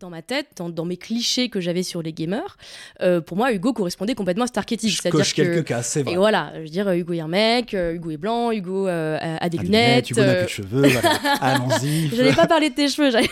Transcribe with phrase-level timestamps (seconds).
[0.00, 2.56] dans ma tête, dans, mes clichés que j'avais sur les gamers,
[3.02, 4.90] euh, pour moi, Hugo correspondait complètement à cet archétype.
[4.90, 6.14] Je coche quelques cas, c'est vrai.
[6.14, 9.18] Et voilà, je veux dire, Hugo est un mec, euh, Hugo est blanc, Hugo euh,
[9.20, 10.10] a, des lunettes.
[10.10, 11.14] Hugo n'a plus de cheveux, voilà.
[11.40, 12.08] allons-y.
[12.16, 13.28] J'allais pas parler de tes cheveux, j'allais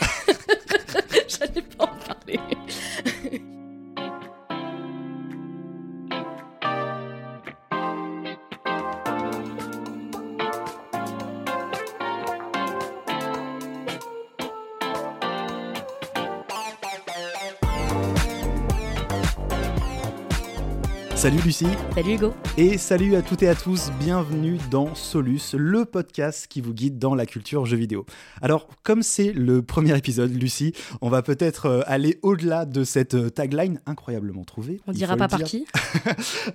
[21.19, 21.67] Salut Lucie.
[21.97, 22.35] Salut Hugo.
[22.57, 27.01] Et salut à toutes et à tous, bienvenue dans Solus, le podcast qui vous guide
[27.01, 28.07] dans la culture jeux vidéo.
[28.41, 33.15] Alors, comme c'est le premier épisode, Lucie, on va peut-être euh, aller au-delà de cette
[33.15, 34.81] euh, tagline incroyablement trouvée.
[34.87, 35.67] On dira pas par qui.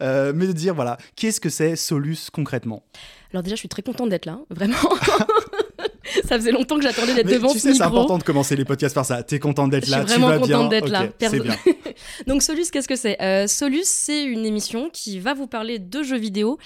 [0.01, 2.83] Euh, mais de dire, voilà, qu'est-ce que c'est Solus concrètement?
[3.31, 4.77] Alors déjà, je suis très contente d'être là, vraiment.
[6.27, 8.95] ça faisait longtemps que j'attendais d'être devant tu sais, C'est important de commencer les podcasts
[8.95, 9.23] par ça.
[9.23, 10.39] T'es contente d'être là, tu vas bien.
[10.39, 11.07] contente d'être là.
[11.19, 11.55] C'est bien.
[12.27, 13.21] Donc Solus, qu'est-ce que c'est?
[13.21, 16.57] Euh, Solus, c'est une émission qui va vous parler de jeux vidéo,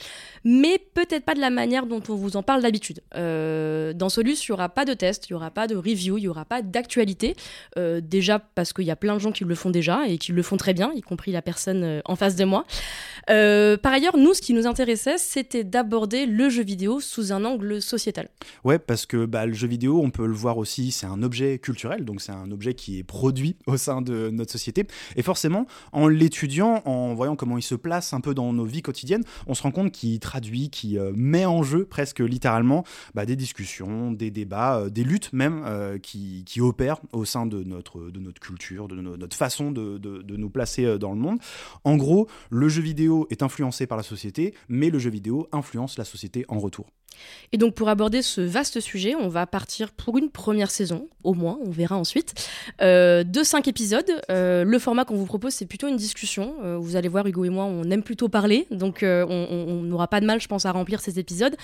[0.44, 3.02] mais peut-être pas de la manière dont on vous en parle d'habitude.
[3.16, 6.18] Euh, dans Solus, il n'y aura pas de test, il n'y aura pas de review,
[6.18, 7.36] il n'y aura pas d'actualité.
[7.78, 10.32] Euh, déjà parce qu'il y a plein de gens qui le font déjà et qui
[10.32, 12.66] le font très bien, y compris la personne en face de moi.
[13.28, 17.82] Par ailleurs, nous, ce qui nous intéressait, c'était d'aborder le jeu vidéo sous un angle
[17.82, 18.30] sociétal.
[18.64, 21.60] Ouais, parce que bah, le jeu vidéo, on peut le voir aussi, c'est un objet
[21.60, 24.86] culturel, donc c'est un objet qui est produit au sein de notre société.
[25.16, 28.82] Et forcément, en l'étudiant, en voyant comment il se place un peu dans nos vies
[28.82, 32.84] quotidiennes, on se rend compte qu'il traduit, qu'il euh, met en jeu presque littéralement
[33.14, 37.64] bah, des discussions, des débats, euh, des luttes même euh, qui, opèrent au sein de
[37.64, 41.38] notre, de notre culture, de notre façon de, de nous placer dans le monde.
[41.84, 45.98] En gros, le jeu vidéo est influencé par la société, mais le jeu vidéo influence
[45.98, 46.88] la société en retour.
[47.54, 51.34] Et donc pour aborder ce vaste sujet, on va partir pour une première saison, au
[51.34, 52.34] moins, on verra ensuite,
[52.82, 54.10] euh, de cinq épisodes.
[54.30, 56.56] Euh, le format qu'on vous propose, c'est plutôt une discussion.
[56.64, 60.20] Euh, vous allez voir, Hugo et moi, on aime plutôt parler, donc on n'aura pas
[60.20, 61.56] de mal, je pense, à remplir ces épisodes.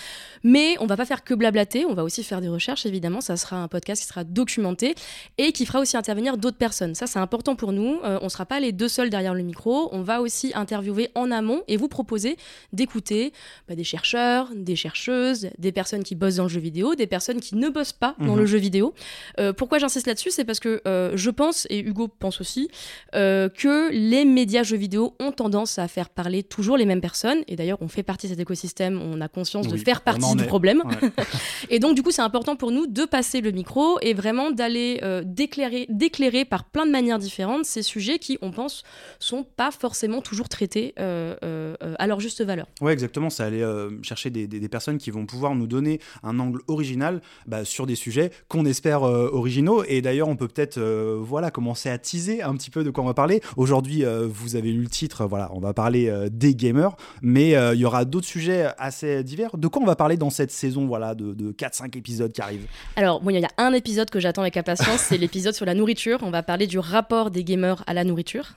[0.43, 3.21] Mais on va pas faire que blablater, on va aussi faire des recherches, évidemment.
[3.21, 4.95] Ça sera un podcast qui sera documenté
[5.37, 6.95] et qui fera aussi intervenir d'autres personnes.
[6.95, 7.99] Ça, c'est important pour nous.
[8.03, 9.89] on ne sera pas les deux seuls derrière le micro.
[9.91, 12.37] On va aussi interviewer en amont et vous proposer
[12.71, 13.33] d'écouter
[13.67, 17.39] bah, des chercheurs, des chercheuses, des personnes qui bossent dans le jeu vidéo, des personnes
[17.39, 18.47] qui ne bossent pas dans le mhm.
[18.47, 18.93] jeu vidéo.
[19.39, 20.31] Euh, pourquoi j'insiste là-dessus?
[20.31, 22.69] C'est parce que euh, je pense, et Hugo pense aussi,
[23.15, 27.43] euh, que les médias jeux vidéo ont tendance à faire parler toujours les mêmes personnes.
[27.47, 30.45] Et d'ailleurs, on fait partie de cet écosystème, on a conscience de faire partie du
[30.45, 30.83] problème.
[31.69, 35.01] et donc, du coup, c'est important pour nous de passer le micro et vraiment d'aller
[35.25, 38.83] d'éclairer, d'éclairer par plein de manières différentes ces sujets qui, on pense,
[39.19, 42.67] sont pas forcément toujours traités à leur juste valeur.
[42.81, 43.29] Ouais, exactement.
[43.29, 43.65] Ça aller
[44.01, 47.85] chercher des, des, des personnes qui vont pouvoir nous donner un angle original bah, sur
[47.85, 49.83] des sujets qu'on espère euh, originaux.
[49.87, 53.03] Et d'ailleurs, on peut peut-être euh, voilà, commencer à teaser un petit peu de quoi
[53.03, 53.41] on va parler.
[53.57, 57.79] Aujourd'hui, euh, vous avez lu le titre, voilà, on va parler des gamers, mais il
[57.79, 59.57] y aura d'autres sujets assez divers.
[59.57, 62.67] De quoi on va parler dans cette saison voilà, de, de 4-5 épisodes qui arrivent?
[62.95, 66.19] Alors, il y a un épisode que j'attends avec impatience, c'est l'épisode sur la nourriture.
[66.21, 68.53] On va parler du rapport des gamers à la nourriture.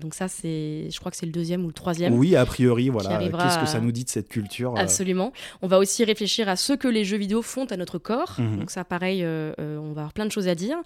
[0.00, 2.14] donc ça, c'est, je crois que c'est le deuxième ou le troisième.
[2.14, 3.18] Oui, a priori, voilà.
[3.18, 5.32] Qu'est-ce que ça nous dit de cette culture Absolument.
[5.62, 8.36] On va aussi réfléchir à ce que les jeux vidéo font à notre corps.
[8.38, 8.58] Mhm.
[8.58, 10.76] Donc ça, pareil, euh, euh, on va avoir plein de choses à dire.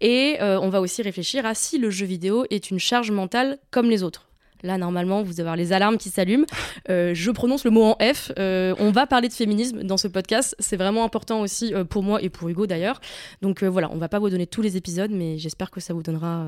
[0.00, 3.58] Et euh, on va aussi réfléchir à si le jeu vidéo est une charge mentale
[3.70, 4.24] comme les autres.
[4.64, 6.46] Là, normalement, vous avez les alarmes qui s'allument.
[6.88, 8.32] je prononce le mot en F.
[8.36, 10.56] on va parler de féminisme dans ce podcast.
[10.58, 13.00] C'est vraiment important aussi pour moi et pour Hugo d'ailleurs.
[13.40, 16.02] Donc voilà, on va pas vous donner tous les épisodes, mais j'espère que ça vous
[16.02, 16.46] donnera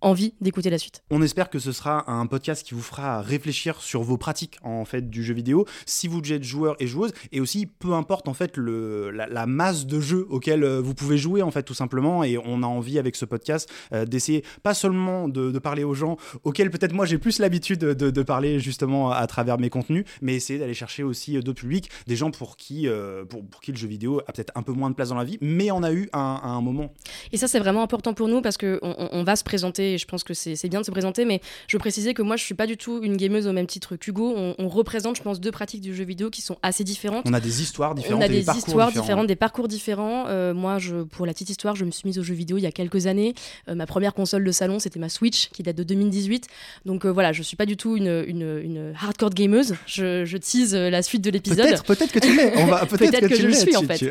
[0.00, 1.02] envie d'écouter la suite.
[1.10, 4.84] On espère que ce sera un podcast qui vous fera réfléchir sur vos pratiques en
[4.84, 8.34] fait du jeu vidéo, si vous êtes joueur et joueuse, et aussi peu importe en
[8.34, 12.24] fait le, la, masse de jeux auxquels euh, vous pouvez jouer en fait tout simplement.
[12.24, 16.16] Et on a envie avec ce podcast euh, d'essayer pas seulement de, parler aux gens
[16.44, 20.58] auxquels peut-être moi j'ai plus l'habitude de, parler justement à travers mes contenus, mais essayer
[20.58, 22.88] d'aller chercher aussi euh, d'autres publics, des gens pour qui,
[23.28, 25.24] pour, pour, qui le jeu vidéo a peut-être un peu moins de place dans la
[25.24, 26.92] vie, mais on a eu un, un moment.
[27.32, 30.24] Et ça c'est vraiment important pour nous parce que on va se présenter je pense
[30.24, 32.76] que c'est bien de se présenter, mais je préciser que moi, je suis pas du
[32.76, 34.34] tout une gameuse au même titre qu'Hugo.
[34.58, 37.24] On, représente, je pense, deux pratiques du jeu vidéo qui sont assez différentes.
[37.26, 38.22] On a des histoires différentes.
[38.22, 40.26] On a des, histoires différentes, des parcours différents.
[40.28, 42.62] Euh, moi, je, pour la petite histoire, je me suis mise aux jeux vidéo il
[42.62, 43.34] y a quelques années.
[43.68, 46.46] Euh, ma première console de salon, c'était ma Switch, qui date de 2018.
[46.84, 49.74] Donc euh, voilà, je suis pas du tout une, une, hardcore gameuse.
[49.86, 51.82] Je, je tease la suite de l'épisode.
[51.84, 52.50] Peut-être peut que tu l'es.
[52.90, 54.04] Peut-être que, je le suis, en fait.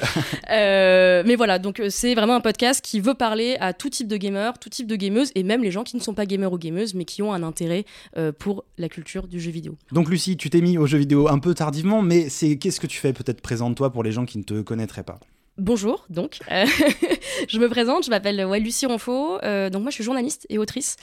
[0.49, 4.57] mais voilà, donc c'est vraiment un podcast qui veut parler à tout type de gamers,
[4.59, 6.93] tout type de gameuses, et même les gens qui ne sont pas gamers ou gameuses,
[6.93, 7.85] mais qui ont un intérêt
[8.17, 9.77] euh, pour la culture du jeu vidéo.
[9.91, 12.87] Donc Lucie, tu t'es mis au jeu vidéo un peu tardivement, mais c'est qu'est-ce que
[12.87, 15.19] tu fais Peut-être présente-toi pour les gens qui ne te connaîtraient pas?
[15.59, 16.39] Bonjour, donc.
[16.51, 16.65] Euh,
[17.49, 19.39] je me présente, je m'appelle ouais, Lucie Ronfaux.
[19.43, 20.95] Euh, donc, moi, je suis journaliste et autrice.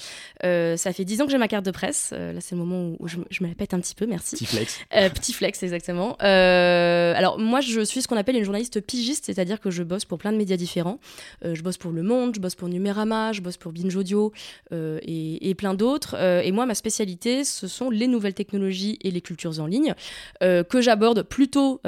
[0.44, 2.12] Euh, ça fait dix ans que j'ai ma carte de presse.
[2.12, 4.37] là, c'est le moment où je, me la pète un petit peu, merci.
[4.37, 4.79] Petit flex.
[5.14, 6.17] petit flex, exactement.
[6.20, 10.17] alors, moi, je suis ce qu'on appelle une journaliste pigiste, c'est-à-dire que je bosse pour
[10.17, 11.00] plein de médias différents.
[11.44, 14.32] je bosse pour Le Monde, je bosse pour Numérama, je bosse pour Binge Audio
[14.73, 16.17] et, et, plein d'autres.
[16.19, 19.94] et moi, ma spécialité, ce sont les nouvelles technologies et les cultures en ligne,
[20.41, 21.81] que j'aborde plutôt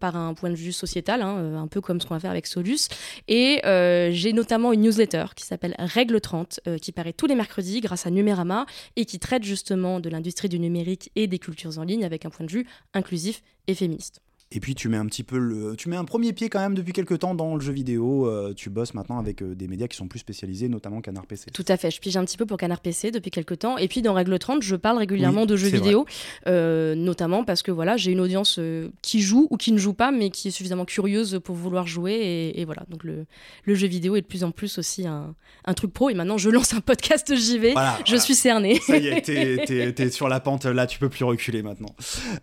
[0.00, 2.88] par un point de vue sociétal, hein, un peu comme ce qu'on faire avec Solus.
[3.28, 7.34] Et euh, j'ai notamment une newsletter qui s'appelle Règle 30, euh, qui paraît tous les
[7.34, 8.66] mercredis grâce à Numérama
[8.96, 12.30] et qui traite justement de l'industrie du numérique et des cultures en ligne avec un
[12.30, 14.20] point de vue inclusif et féministe.
[14.52, 16.76] Et puis tu mets un petit peu le, tu mets un premier pied quand même
[16.76, 18.28] depuis quelques temps dans le jeu vidéo.
[18.28, 21.50] Euh, tu bosses maintenant avec euh, des médias qui sont plus spécialisés, notamment Canard PC.
[21.52, 21.90] Tout à fait.
[21.90, 23.76] Je pige un petit peu pour Canard PC depuis quelques temps.
[23.76, 26.06] Et puis dans Règle 30, je parle régulièrement de jeux vidéo,
[26.46, 28.60] euh, notamment parce que voilà, j'ai une audience
[29.02, 32.52] qui joue ou qui ne joue pas, mais qui est suffisamment curieuse pour vouloir jouer.
[32.54, 33.26] Et, voilà, donc le,
[33.64, 35.34] le, jeu vidéo est de plus en plus aussi un,
[35.64, 36.08] un truc pro.
[36.08, 37.74] Et maintenant, je lance un podcast JV.
[38.04, 38.78] je suis cerné.
[38.78, 40.66] Ça y est, t'es, sur la pente.
[40.66, 41.96] Là, tu peux plus reculer maintenant.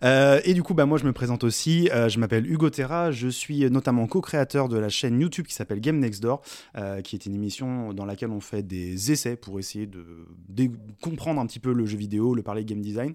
[0.03, 1.89] et du coup, bah moi, je me présente aussi.
[1.93, 5.79] Euh, je m'appelle Hugo Terra, je suis notamment co-créateur de la chaîne YouTube qui s'appelle
[5.79, 6.41] Game Next Door,
[6.75, 10.03] euh, qui est une émission dans laquelle on fait des essais pour essayer de,
[10.49, 13.13] de comprendre un petit peu le jeu vidéo, le parler game design.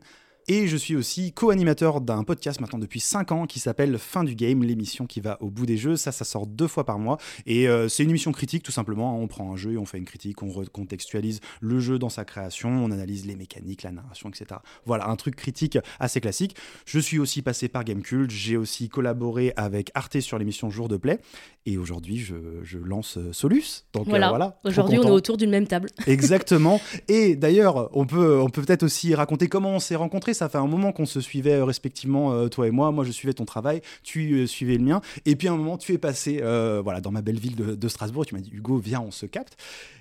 [0.51, 4.35] Et je suis aussi co-animateur d'un podcast maintenant depuis 5 ans qui s'appelle Fin du
[4.35, 5.97] Game, l'émission qui va au bout des jeux.
[5.97, 7.19] Ça, ça sort deux fois par mois.
[7.45, 9.21] Et euh, c'est une émission critique tout simplement.
[9.21, 12.25] On prend un jeu et on fait une critique, on recontextualise le jeu dans sa
[12.25, 14.61] création, on analyse les mécaniques, la narration, etc.
[14.87, 16.57] Voilà, un truc critique assez classique.
[16.87, 20.97] Je suis aussi passé par Gamecult, j'ai aussi collaboré avec Arte sur l'émission Jour de
[20.97, 21.21] Play.
[21.67, 23.85] Et aujourd'hui, je, lance euh, Solus.
[23.93, 25.91] Donc euh, voilà, voilà aujourd'hui on est autour d'une même table.
[26.07, 26.81] Exactement.
[27.09, 30.59] Et d'ailleurs, on peut on peut peut-être aussi raconter comment on s'est rencontrés ça fait
[30.59, 32.91] un moment qu'on se suivait euh, respectivement, euh, toi et moi.
[32.93, 35.01] Moi, je suivais ton travail, tu euh, suivais le mien.
[35.27, 36.41] Et puis, à un moment, tu es passé
[36.83, 38.25] voilà, dans ma belle ville de, Strasbourg.
[38.27, 39.57] tu m'as dit, Hugo, viens, on se capte.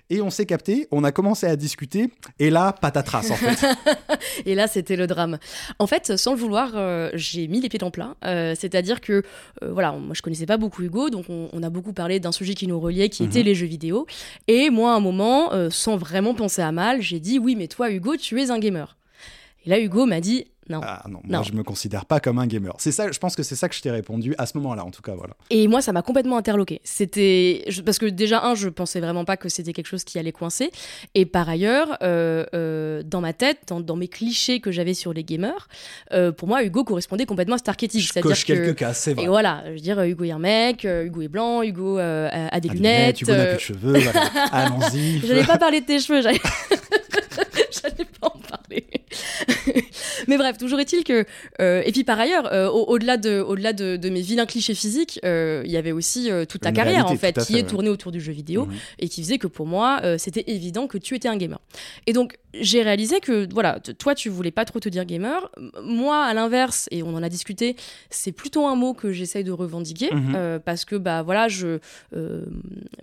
[0.09, 3.65] Et on s'est capté, on a commencé à discuter, et là, patatras en fait.
[4.45, 5.37] et là, c'était le drame.
[5.79, 8.15] En fait, sans le vouloir, j'ai mis les pieds dans le plat.
[8.55, 9.23] C'est-à-dire que,
[9.61, 12.67] voilà, moi je connaissais pas beaucoup Hugo, donc on, a beaucoup parlé d'un sujet qui
[12.67, 13.45] nous reliait, qui était mhm.
[13.45, 14.07] les jeux vidéo.
[14.47, 17.91] Et moi, à un moment, sans vraiment penser à mal, j'ai dit oui, mais toi,
[17.91, 18.96] Hugo, tu es un gamer.
[19.67, 20.81] Et là, Hugo m'a dit non.
[20.83, 22.73] Ah non, moi je me considère pas comme un gamer.
[22.77, 24.91] C'est ça, je pense que c'est ça que je t'ai répondu à ce moment-là, en
[24.91, 25.33] tout cas, voilà.
[25.49, 26.81] Et moi, ça m'a complètement interloqué.
[26.83, 30.31] C'était parce que déjà un, je pensais vraiment pas que c'était quelque chose qui allait
[30.31, 30.71] coincer.
[31.15, 35.23] Et par ailleurs, euh, euh, dans ma tête, dans, mes clichés que j'avais sur les
[35.23, 35.67] gamers,
[36.11, 38.01] euh, pour moi, Hugo correspondait complètement à cet archétype.
[38.01, 39.23] Je coche quelques cas, c'est vrai.
[39.23, 42.69] Et voilà, je veux dire, Hugo est un mec, Hugo est blanc, Hugo a des
[42.69, 43.21] lunettes.
[43.21, 43.95] Hugo n'a plus de cheveux.
[44.51, 45.19] Allons-y.
[45.19, 46.17] Je n'allais pas parler de tes cheveux.
[47.97, 48.85] J'allais pas en parler.
[50.27, 51.25] Mais bref, toujours est-il que.
[51.61, 55.19] Euh, et puis par ailleurs, euh, au-delà de, au -delà de, mes vilains clichés physiques,
[55.25, 58.21] euh, il y avait aussi toute ta carrière, en fait, qui est tournée autour du
[58.21, 58.73] jeu vidéo mhm.
[58.99, 61.59] et qui faisait que pour moi, c'était évident que tu étais un gamer.
[62.05, 65.49] Et donc, j'ai réalisé que, voilà, toi, tu voulais pas trop te dire gamer.
[65.83, 67.75] Moi, à l'inverse, et on en a discuté,
[68.09, 70.59] c'est plutôt un mot que j'essaye de revendiquer mhm.
[70.63, 71.79] parce que, bah voilà, je.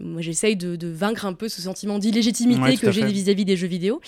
[0.01, 4.01] moi, j'essaye de, vaincre un peu ce sentiment d'illégitimité que j'ai vis-à-vis des jeux vidéo.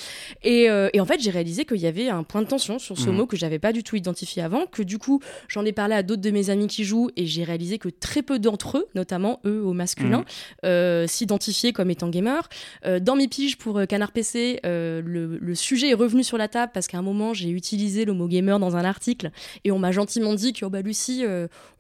[0.43, 3.09] Et, et en fait, j'ai réalisé qu'il y avait un point de tension sur ce
[3.11, 3.17] mhm.
[3.17, 6.03] mot que j'avais pas du tout identifié avant, que du coup j'en ai parlé à
[6.03, 9.41] d'autres de mes amis qui jouent et j'ai réalisé que très peu d'entre eux, notamment
[9.45, 10.25] eux au masculin, mhm.
[10.65, 12.49] euh, s'identifiaient comme étant gamers.
[12.85, 16.71] Euh, dans mes piges pour euh, Canard PC, le, sujet est revenu sur la table
[16.75, 19.31] parce qu'à un moment j'ai utilisé le mot gamer dans un article
[19.65, 21.25] et on m'a gentiment dit que oh bah Lucie,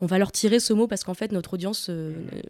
[0.00, 1.90] on va leur tirer ce mot parce qu'en fait notre audience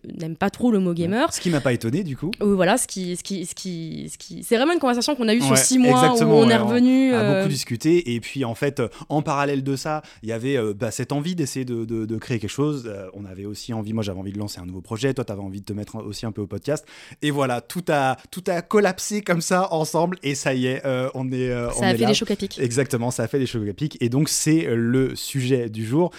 [0.05, 1.33] n'aime pas trop le mot gamer.
[1.33, 2.31] Ce qui m'a pas étonné du coup.
[2.41, 4.45] voilà, ce qui, ce qui, ce qui, ce qui...
[4.45, 7.15] c'est vraiment une conversation qu'on a eue sur six mois où on est revenu.
[7.15, 10.33] On a beaucoup discuté et puis en fait, euh, en parallèle de ça, il y
[10.33, 12.85] avait euh, bah, cette envie d'essayer de, créer quelque chose.
[12.87, 15.33] Euh, on avait aussi envie, moi j'avais envie de lancer un nouveau projet, toi tu
[15.33, 16.87] avais envie de te mettre aussi un peu au podcast.
[17.23, 20.83] Et voilà, tout a, tout a collapsé comme ça ensemble et ça y est,
[21.15, 21.51] on est.
[21.73, 22.59] ça a fait des chocs à pic.
[22.59, 23.97] Exactement, ça a fait des chocs à pic.
[24.01, 26.11] Et donc c'est le sujet du jour.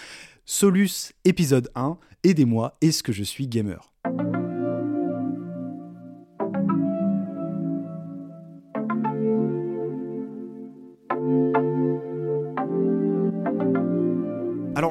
[0.45, 3.91] Solus épisode 1, aidez-moi, est-ce que je suis gamer?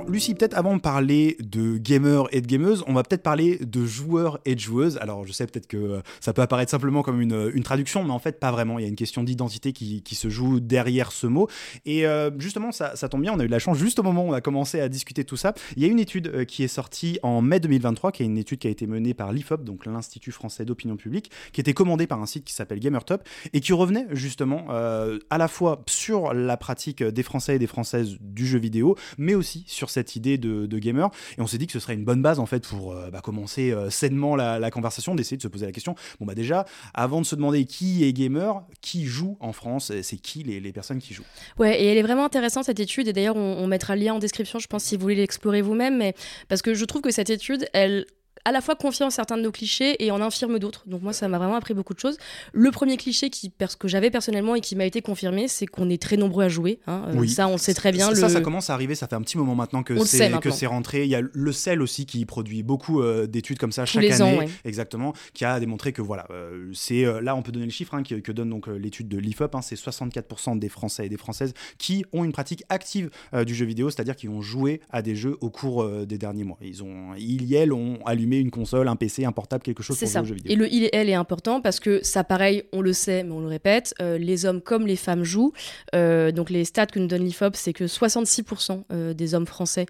[0.08, 3.84] Lucie, peut-être avant de parler de gamers et de gameuses, on va peut-être parler de
[3.84, 4.98] joueurs et de joueuses.
[4.98, 8.20] Alors, je sais peut-être que euh, ça peut apparaître simplement comme une, traduction, mais en
[8.20, 8.78] fait, pas vraiment.
[8.78, 11.48] Il y a une question d'identité qui, se joue derrière ce mot.
[11.84, 14.28] Et euh, justement, ça, tombe bien, on a eu la chance, juste au moment où
[14.28, 15.54] on a commencé à discuter tout ça.
[15.76, 18.38] Il y a une étude euh, qui est sortie en mai 2023, qui est une
[18.38, 22.06] étude qui a été menée par l'IFOP, donc l'Institut français d'opinion publique, qui était commandée
[22.06, 26.56] par un site qui s'appelle GamerTop, et qui revenait justement à la fois sur la
[26.56, 30.78] pratique des Français et des Françaises du jeu vidéo, mais aussi sur cette idée de,
[30.78, 31.10] gamer.
[31.38, 33.74] Et on s'est dit que ce serait une bonne base en fait pour bah, commencer
[33.90, 35.94] sainement la, conversation, d'essayer de se poser la question.
[36.20, 40.18] Bon bah déjà, avant de se demander qui est gamer, qui joue en France, c'est
[40.18, 41.24] qui les, personnes qui jouent?
[41.58, 43.08] Ouais, et elle est vraiment intéressante cette étude.
[43.08, 45.62] Et d'ailleurs, on, on mettra le lien en description, je pense, si vous voulez l'explorer
[45.62, 45.96] vous-même.
[45.96, 46.14] Mais
[46.48, 48.06] parce que je trouve que cette étude, elle
[48.46, 50.84] à la fois confirme certains de nos clichés et en infirme d'autres.
[50.86, 52.16] Donc moi, ça m'a vraiment appris beaucoup de choses.
[52.52, 56.00] Le premier cliché qui, que j'avais personnellement et qui m'a été confirmé, c'est qu'on est
[56.00, 56.78] très nombreux à jouer.
[56.86, 57.06] Hein.
[57.08, 58.14] Euh, ça, on sait très bien.
[58.14, 58.94] Ça, ça commence à arriver.
[58.94, 61.02] Ça fait un petit moment maintenant que c'est que c'est rentré.
[61.02, 64.48] Il y a le sel aussi qui produit beaucoup euh, d'études comme ça chaque année,
[64.64, 68.04] exactement, qui a démontré que voilà, euh, c'est là on peut donner le chiffre hein,
[68.04, 69.56] que, donne donc l'étude de l'IFOP.
[69.56, 73.10] Hein, c'est 64% des Français et des Françaises qui ont une pratique active
[73.44, 76.58] du jeu vidéo, c'est-à-dire qui ont joué à des jeux au cours des derniers mois.
[76.62, 79.98] Ils ont, ils y elles ont allumé une console, un PC, un portable, quelque chose
[79.98, 80.20] pour ça.
[80.20, 80.52] jouer aux jeux vidéo.
[80.52, 83.32] Et le il et elle est important parce que ça, pareil, on le sait, mais
[83.32, 85.52] on le répète, euh, les hommes comme les femmes jouent.
[85.94, 89.86] Euh, donc les stats que nous donne l'IFOP, c'est que 66% euh, des hommes français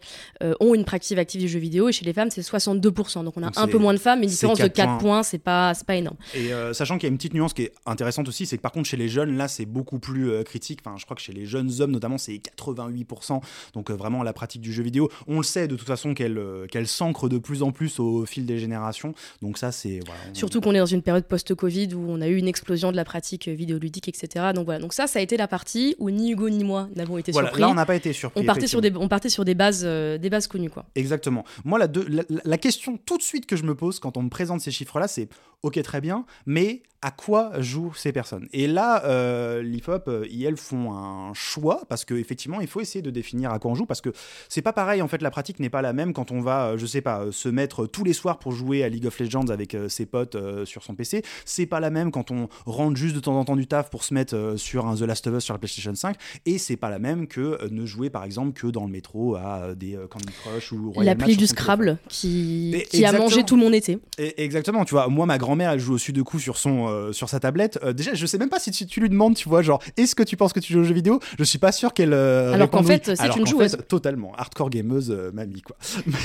[0.60, 3.24] ont une pratique active du jeu vidéo et chez les femmes, c'est 62%.
[3.24, 5.38] Donc on a un peu moins de femmes, mais une différence de 4 points, c'est
[5.38, 6.16] pas, pas énorme.
[6.34, 8.72] Et sachant qu'il y a une petite nuance qui est intéressante aussi, c'est que par
[8.72, 10.80] contre, chez les jeunes, là, c'est beaucoup plus critique.
[10.84, 13.40] Enfin, je crois que chez les jeunes hommes, notamment, c'est 88%.
[13.74, 16.86] Donc vraiment, la pratique du jeu vidéo, on le sait de toute façon qu'elle qu'elle
[16.86, 20.00] s'ancre de plus en plus au fil des générations donc ça, c'est
[20.32, 23.04] surtout qu'on est dans une période post-Covid où on a eu une explosion de la
[23.04, 24.46] pratique vidéoludique, etc.
[24.54, 24.80] Donc voilà.
[24.80, 27.48] Donc ça, ça a été la partie où ni Hugo ni moi n'avons été voilà,
[27.48, 27.60] surpris.
[27.60, 28.40] Là, on n'a pas été surpris.
[28.40, 30.86] On partait sur des, on partait sur des bases, euh, des bases connues, quoi.
[30.94, 31.44] Exactement.
[31.64, 34.30] Moi, la, la, la question tout de suite que je me pose quand on me
[34.30, 35.28] présente ces chiffres-là, c'est
[35.62, 40.56] ok, très bien, mais à quoi jouent ces personnes Et là, euh, l'IFOP, euh, ils
[40.56, 44.00] font un choix parce qu'effectivement, il faut essayer de définir à quoi on joue parce
[44.00, 44.10] que
[44.48, 45.02] c'est pas pareil.
[45.02, 47.26] En fait, la pratique n'est pas la même quand on va, euh, je sais pas,
[47.30, 50.82] se mettre tous les soirs pour jouer à League of Legends avec ses potes sur
[50.82, 51.22] son PC.
[51.44, 54.02] C'est pas la même quand on rentre juste de temps en temps du taf pour
[54.02, 56.16] se mettre sur un The Last of Us sur la PlayStation 5.
[56.44, 59.76] Et c'est pas la même que ne jouer par exemple que dans le métro à
[59.76, 64.00] des Candy Crush ou Royal L'appli du Scrabble qui, qui a mangé tout mon été.
[64.18, 64.84] exactement.
[64.84, 67.28] Tu vois, moi, ma grand-mère, elle joue au sud de coup sur son euh, sur
[67.28, 67.78] sa tablette.
[67.82, 70.22] Euh, déjà, je sais même pas si tu, lui demandes, tu vois, genre, est-ce que
[70.22, 71.20] tu penses que tu joues aux jeux vidéo?
[71.38, 72.12] Je suis pas sûr qu'elle.
[72.12, 73.76] Euh, Alors qu'en fait, c'est une joueuse.
[73.88, 75.76] totalement, hardcore gameuse, mamie quoi.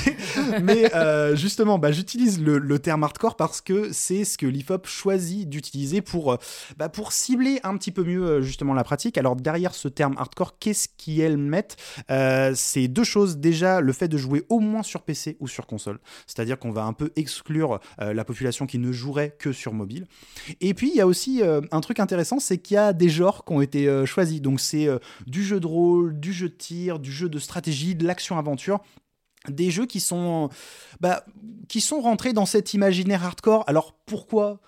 [0.62, 0.90] mais,
[1.36, 6.36] justement, bah, j'utilise le, terme hardcore parce que c'est ce que l'IFOP choisit d'utiliser pour
[6.78, 9.18] bah, pour cibler un petit peu mieux justement la pratique.
[9.18, 11.76] Alors derrière ce terme hardcore, qu'est-ce qu'elles mettent?
[12.54, 13.36] C'est deux choses.
[13.36, 16.84] Déjà, le fait de jouer au moins sur PC ou sur console, c'est-à-dire qu'on va
[16.84, 20.06] un peu exclure la population qui ne jouerait que sur mobile.
[20.60, 23.08] Et puis il y a aussi euh, un truc intéressant, c'est qu'il y a des
[23.08, 24.40] genres qui ont été euh, choisis.
[24.40, 27.94] Donc c'est euh, du jeu de rôle, du jeu de tir, du jeu de stratégie,
[27.94, 28.80] de l'action-aventure
[29.48, 30.50] des jeux qui sont
[31.00, 31.24] bah,
[31.68, 33.64] qui sont rentrés dans cet imaginaire hardcore.
[33.66, 34.60] Alors pourquoi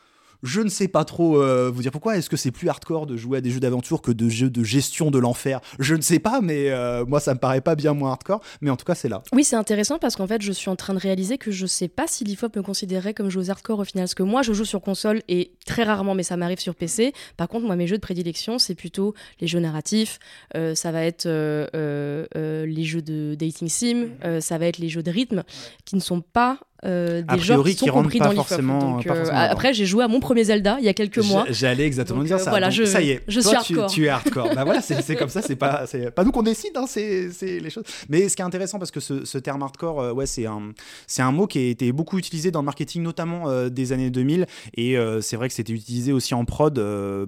[0.45, 2.17] je ne sais pas trop euh, vous dire pourquoi.
[2.17, 4.63] Est-ce que c'est plus hardcore de jouer à des jeux d'aventure que de jeux de
[4.63, 5.61] gestion de l'enfer?
[5.79, 8.43] Je ne sais pas, mais euh, moi ça me paraît pas bien moins hardcore.
[8.61, 9.23] Mais en tout cas, c'est là.
[9.33, 11.89] Oui, c'est intéressant parce qu'en fait, je suis en train de réaliser que je sais
[11.89, 14.05] pas si l'IFOP me considérait comme joueuse hardcore au final.
[14.05, 17.15] Parce que moi, je joue sur console et très rarement, mais ça m'arrive sur PC.
[17.39, 20.19] Par contre, moi, mes jeux de prédilection, c'est plutôt les jeux narratifs.
[20.57, 24.09] Euh, ça va être les jeux de dating sim.
[24.41, 25.43] ça va être les jeux de rythme
[25.87, 29.87] qui ne sont pas euh, des genres qui sont compris dans forcément, euh, après, j'ai
[29.87, 31.47] joué à mon premier Zelda il y a quelques mois.
[31.49, 32.51] J'allais exactement dire euh, ça.
[32.51, 33.91] Voilà, je, ça y est, je toi, suis hardcore.
[33.91, 34.55] Tu, es hardcore.
[34.55, 35.41] bah voilà, c'est comme ça.
[35.43, 37.85] C'est pas, pas nous qu'on décide, hein, c'est les choses.
[38.09, 40.73] Mais ce qui est intéressant, parce que ce, ce terme hardcore, ouais, c'est un,
[41.07, 44.47] c'est un mot qui a été beaucoup utilisé dans le marketing, notamment des années 2000.
[44.77, 46.79] Et c'est vrai que c'était utilisé aussi en prod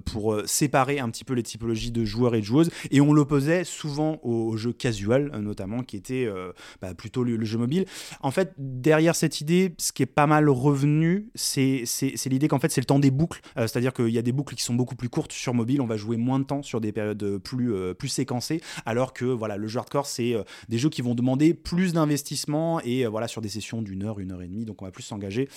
[0.05, 2.71] pour séparer un petit peu les typologies de joueurs et de joueuses.
[2.91, 6.29] Et on l'opposait souvent au, jeu casual, notamment, qui était
[6.83, 7.87] bah, plutôt le, le jeu mobile.
[8.21, 11.85] En fait, derrière cette idée ce qui est pas mal revenu, c'est
[12.27, 13.41] l'idée qu'en fait, c'est le temps des boucles.
[13.57, 15.81] Euh, c'est-à-dire qu'il y a des boucles qui sont beaucoup plus courtes sur mobile.
[15.81, 18.61] On va jouer moins de temps sur des périodes plus, euh, plus séquencées.
[18.85, 22.81] Alors que voilà, le jeu hardcore, c'est euh, des jeux qui vont demander plus d'investissement
[22.81, 24.65] et voilà, sur des sessions d'une heure, une heure et demie.
[24.65, 25.49] Donc on va plus s'engager.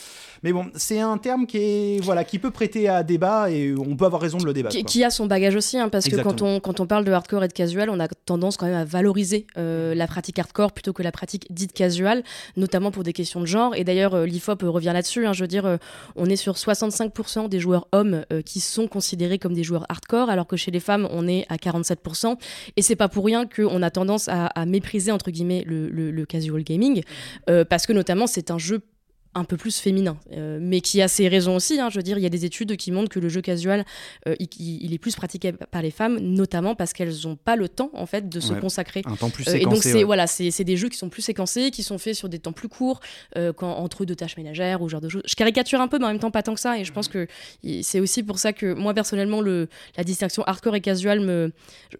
[0.43, 3.95] Mais bon, c'est un terme qui, est, voilà, qui peut prêter à débat et on
[3.95, 4.77] peut avoir raison de le débattre.
[4.85, 7.43] Qui, a son bagage aussi, hein, parce que quand on, quand on parle de hardcore
[7.43, 11.03] et de casual, on a tendance quand même à valoriser la pratique hardcore plutôt que
[11.03, 12.23] la pratique dite casual,
[12.57, 13.68] notamment pour des questions de genre.
[13.73, 15.25] Et d'ailleurs, euh, l'IFOP euh, revient là-dessus.
[15.25, 15.33] Hein.
[15.33, 15.77] je veux dire, euh,
[16.15, 20.47] on est sur 65% des joueurs hommes qui sont considérés comme des joueurs hardcore, alors
[20.47, 22.37] que chez les femmes, on est à 47%.
[22.77, 27.01] Et c'est pas pour rien qu'on a tendance à, mépriser, entre guillemets, le, casual gaming,
[27.69, 28.81] parce que notamment, c'est un jeu
[29.39, 30.17] un peu plus féminin,
[30.59, 31.79] mais qui a ses raisons aussi.
[31.79, 31.89] Hein.
[31.89, 33.85] je veux dire, il y a des études qui montrent que le jeu casual,
[34.39, 38.05] il, est plus pratiqué par les femmes, notamment parce qu'elles n'ont pas le temps en
[38.05, 39.01] fait de se consacrer.
[39.05, 39.63] Un temps plus séquencé.
[39.63, 42.29] et donc c'est voilà, c'est des jeux qui sont plus séquencés, qui sont faits sur
[42.29, 42.99] des temps plus courts,
[43.35, 45.23] quand, entre deux tâches ménagères ou genre de choses.
[45.25, 46.77] Je caricature un peu, mais en même temps pas tant que ça.
[46.77, 47.27] Et je pense que
[47.81, 49.67] c'est aussi pour ça que moi personnellement, le,
[49.97, 51.51] la distinction hardcore et casual me,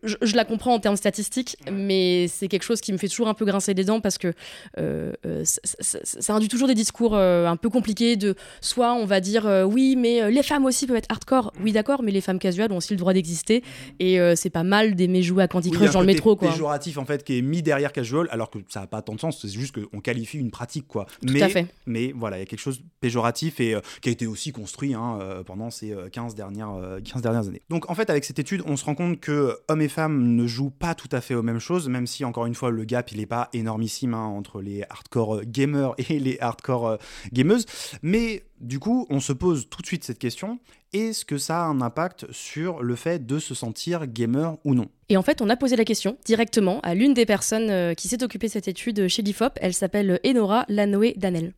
[0.03, 3.33] je, la comprends en termes statistiques, mais c'est quelque chose qui me fait toujours un
[3.33, 4.33] peu grincer les dents parce que
[4.77, 9.19] euh, euh, ça, induit toujours des discours euh, un peu compliqués de soit on va
[9.19, 11.53] dire oui, mais les femmes aussi peuvent être hardcore.
[11.61, 13.63] Oui, d'accord, mais les femmes casuales ont aussi le droit d'exister
[13.99, 16.37] et c'est pas mal d'aimer jouer à Candy Crush dans le métro.
[16.39, 19.15] C'est péjoratif en fait qui est mis derrière casual alors que ça n'a pas tant
[19.15, 21.05] de sens, c'est juste qu'on qualifie une pratique quoi.
[21.25, 21.67] Tout mais, à fait.
[21.85, 24.93] Mais voilà, il y a quelque chose de péjoratif et qui a été aussi construit
[24.93, 27.61] hein, pendant ces 15 dernières, 15 dernières années.
[27.69, 30.47] Donc en fait, avec cette étude, on se rend compte que hommes et femmes ne
[30.47, 33.11] jouent pas tout à fait aux mêmes choses, même si encore une fois le gap
[33.11, 36.97] il n'est pas énormissime hein, entre les hardcore gamers et les hardcore
[37.33, 37.65] gameuses.
[38.01, 40.59] Mais du coup, on se pose tout de suite cette question
[40.91, 44.87] est-ce que ça a un impact sur le fait de se sentir gamer ou non?
[45.09, 48.07] Et en fait, on a posé la question directement à l'une des personnes euh, qui
[48.07, 49.53] s'est occupée de cette étude chez l'IFOP.
[49.61, 51.53] Elle s'appelle Enora Lanoé Danel.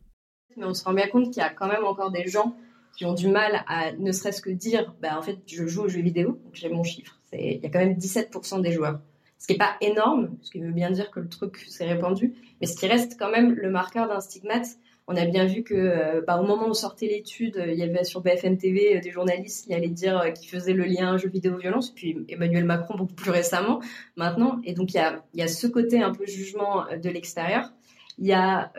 [0.56, 2.54] Mais on se rend bien compte qu'il y a quand même encore des gens
[2.94, 5.88] qui ont du mal à ne serait-ce que dire bah, en fait, je joue aux
[5.88, 7.18] jeux vidéo, donc j'ai mon chiffre.
[7.32, 9.00] Il y a quand même 17% des joueurs
[9.42, 12.32] ce qui n'est pas énorme, ce qui veut bien dire que le truc s'est répandu,
[12.60, 14.68] mais ce qui reste quand même le marqueur d'un stigmate.
[15.08, 18.04] On a bien vu que euh, bah, au moment où sortait l'étude, il y avait
[18.04, 21.28] sur BFM TV euh, des journalistes qui allaient dire euh, qu'ils faisaient le lien jeu
[21.28, 23.80] vidéo violence, puis Emmanuel Macron beaucoup plus récemment
[24.16, 24.60] maintenant.
[24.64, 27.72] Et donc il y a, y a, ce côté un peu jugement de l'extérieur.
[28.18, 28.72] Il y a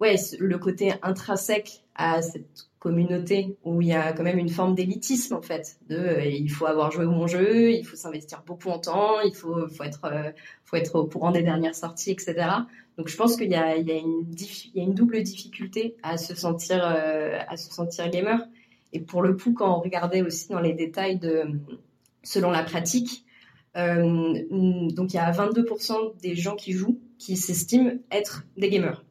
[0.00, 4.74] ouais, le côté intrinsèque à cette communauté où il y a quand même une forme
[4.74, 5.78] d'élitisme en fait.
[5.88, 9.20] De, euh, il faut avoir joué au bon jeu, il faut s'investir beaucoup en temps,
[9.20, 10.30] il faut, faut, être, euh,
[10.64, 12.34] faut être au courant des dernières sorties, etc.
[12.98, 17.72] Donc je pense qu'il y, a une double difficulté à se sentir, euh, à se
[17.72, 18.40] sentir gamer.
[18.92, 21.44] Et pour le coup, quand on regardait aussi dans les détails de,
[22.22, 23.24] selon la pratique,
[23.74, 29.04] donc il y a 22% des gens qui jouent qui s'estiment être des gamers.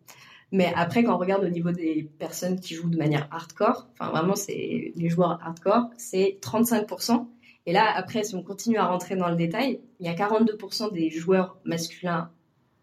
[0.51, 4.11] Mais après, quand on regarde au niveau des personnes qui jouent de manière hardcore, enfin
[4.11, 7.27] vraiment, c'est les joueurs hardcore, c'est 35%.
[7.65, 10.93] Et là, après, si on continue à rentrer dans le détail, il y a 42%
[10.93, 12.31] des joueurs masculins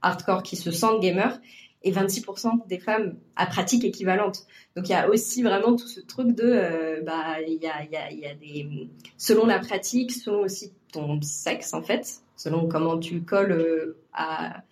[0.04, 1.40] hardcore qui se sentent gamers
[1.82, 4.46] et 26% des femmes à pratique équivalente.
[4.74, 7.84] Donc il y a aussi vraiment tout ce truc de, euh, bah, il y a,
[7.84, 12.98] y, y a des, selon la pratique, selon aussi ton sexe en fait, selon comment
[12.98, 14.62] tu colles euh, à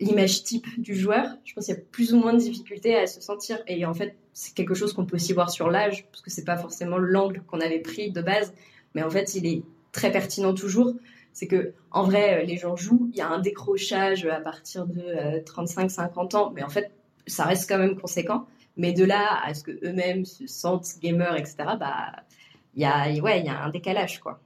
[0.00, 3.06] l'image type du joueur, je pense qu'il y a plus ou moins de difficultés à
[3.06, 3.58] se sentir.
[3.66, 6.44] Et en fait, c'est quelque chose qu'on peut aussi voir sur l'âge, parce que c'est
[6.44, 8.54] pas forcément l'angle qu'on avait pris de base,
[8.94, 10.94] mais en fait, il est très pertinent toujours.
[11.32, 15.40] C'est que, en vrai, les gens jouent, il y a un décrochage à partir de
[15.44, 16.92] 35-50 euh, ans, mais en fait,
[17.26, 18.46] ça reste quand même conséquent.
[18.76, 22.12] Mais de là à ce que eux-mêmes se sentent gamers, etc., bah,
[22.74, 24.40] il y a, ouais, il y a un décalage, quoi.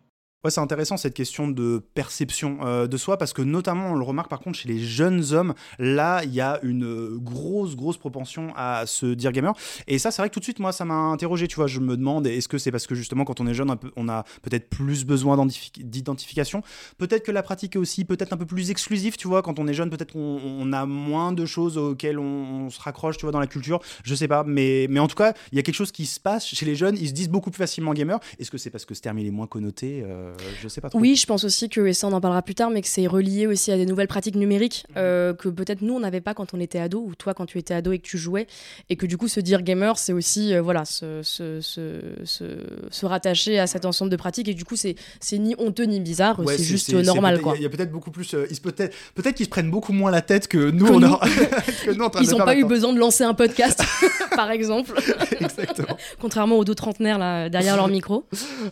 [0.44, 4.04] Ouais, c'est intéressant cette question de perception euh, de soi parce que notamment on le
[4.04, 8.52] remarque par contre chez les jeunes hommes, là il y a une grosse grosse propension
[8.54, 9.54] à se dire gamer.
[9.86, 11.80] Et ça c'est vrai que tout de suite moi ça m'a interrogé, tu vois, je
[11.80, 14.68] me demande est-ce que c'est parce que justement quand on est jeune on a peut-être
[14.68, 15.42] plus besoin
[15.78, 16.62] d'identification,
[16.98, 19.66] peut-être que la pratique est aussi peut-être un peu plus exclusive, tu vois, quand on
[19.66, 23.40] est jeune peut-être qu'on a moins de choses auxquelles on, se raccroche, tu vois, dans
[23.40, 25.90] la culture, je sais pas, mais, mais en tout cas il y a quelque chose
[25.90, 28.58] qui se passe chez les jeunes, ils se disent beaucoup plus facilement gamer, est-ce que
[28.58, 30.98] c'est parce que ce terme il est moins connoté euh, euh, je sais pas trop.
[30.98, 33.06] Oui, je pense aussi que, et ça on en parlera plus tard, mais que c'est
[33.06, 34.94] relié aussi à des nouvelles pratiques numériques mhm.
[34.98, 37.58] euh, que peut-être nous on n'avait pas quand on était ado, ou toi quand tu
[37.58, 38.46] étais ado et que tu jouais,
[38.90, 43.58] et que du coup se dire gamer, c'est aussi euh, voilà, se, se, se, rattacher
[43.58, 44.96] à cet ensemble de pratiques, et du coup c'est
[45.32, 47.40] ni honteux ni bizarre, c'est juste normal.
[47.56, 48.34] Il y a, peut-être beaucoup plus.
[48.62, 51.20] peut-être peut qu'ils se prennent beaucoup moins la tête que nous, on a,
[52.20, 53.82] Ils n'ont pas eu besoin de lancer un podcast,
[54.36, 54.94] par exemple.
[55.40, 55.96] Exactement.
[56.20, 58.26] Contrairement aux deux trentenaires là, derrière leur micro.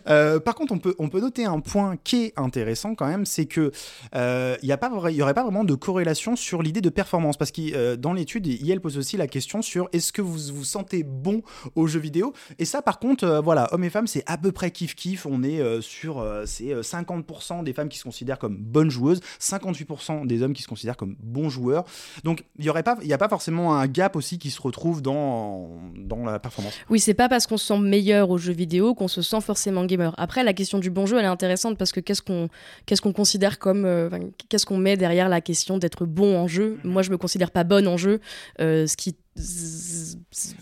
[0.05, 3.45] par contre, on peut, on peut noter un point qui est intéressant quand même, c'est
[3.45, 3.71] que
[4.15, 7.95] euh, il n'y aurait pas vraiment de corrélation sur l'idée de performance, parce que euh,
[7.95, 11.41] dans l'étude, elle pose aussi la question sur est-ce que vous vous sentez bon
[11.75, 12.33] aux jeux vidéo?
[12.59, 15.25] Et ça, par contre, euh, voilà, hommes et femmes, c'est à peu près kiff kiff.
[15.25, 20.41] On est sur c'est 50% des femmes qui se considèrent comme bonnes joueuses, 58% des
[20.41, 21.85] hommes qui se considèrent comme bons joueurs.
[22.23, 24.61] Donc il y aurait pas, il y a pas forcément un gap aussi qui se
[24.61, 26.73] retrouve dans dans la performance.
[26.89, 29.85] Oui, c'est pas parce qu'on se sent meilleur aux jeux vidéo qu'on se sent forcément
[29.85, 30.13] gamer.
[30.17, 32.49] Après, la question du bon jeu, elle est intéressante parce que qu'est-ce qu'on
[32.85, 34.09] qu'est-ce qu'on considère comme euh,
[34.49, 36.79] qu'est-ce qu'on met derrière la question d'être bon en jeu?
[36.83, 36.91] Mhm.
[36.91, 38.19] Moi, je me considère pas bonne en jeu,
[38.61, 39.15] euh, ce qui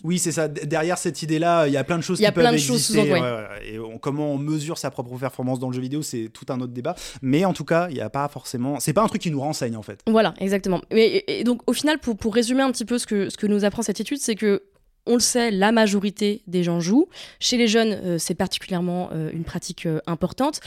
[0.03, 0.47] oui, c'est ça.
[0.47, 3.21] Derrière cette idée-là, il y a plein de choses qui peuvent exister.
[3.65, 6.71] Et comment on mesure sa propre performance dans le jeu vidéo, c'est tout un autre
[6.71, 6.95] débat.
[7.21, 8.79] Mais en tout cas, il n'y a pas forcément.
[8.79, 9.99] C'est pas un truc qui nous renseigne en fait.
[10.07, 10.81] Voilà, exactement.
[10.91, 13.65] Et, donc, au final, pour, pour résumer un petit peu ce que, ce que nous
[13.65, 14.63] apprend cette étude, c'est que
[15.05, 17.07] on le sait, la majorité des gens jouent.
[17.39, 20.59] Chez les jeunes, euh, c'est particulièrement euh, une pratique euh, importante.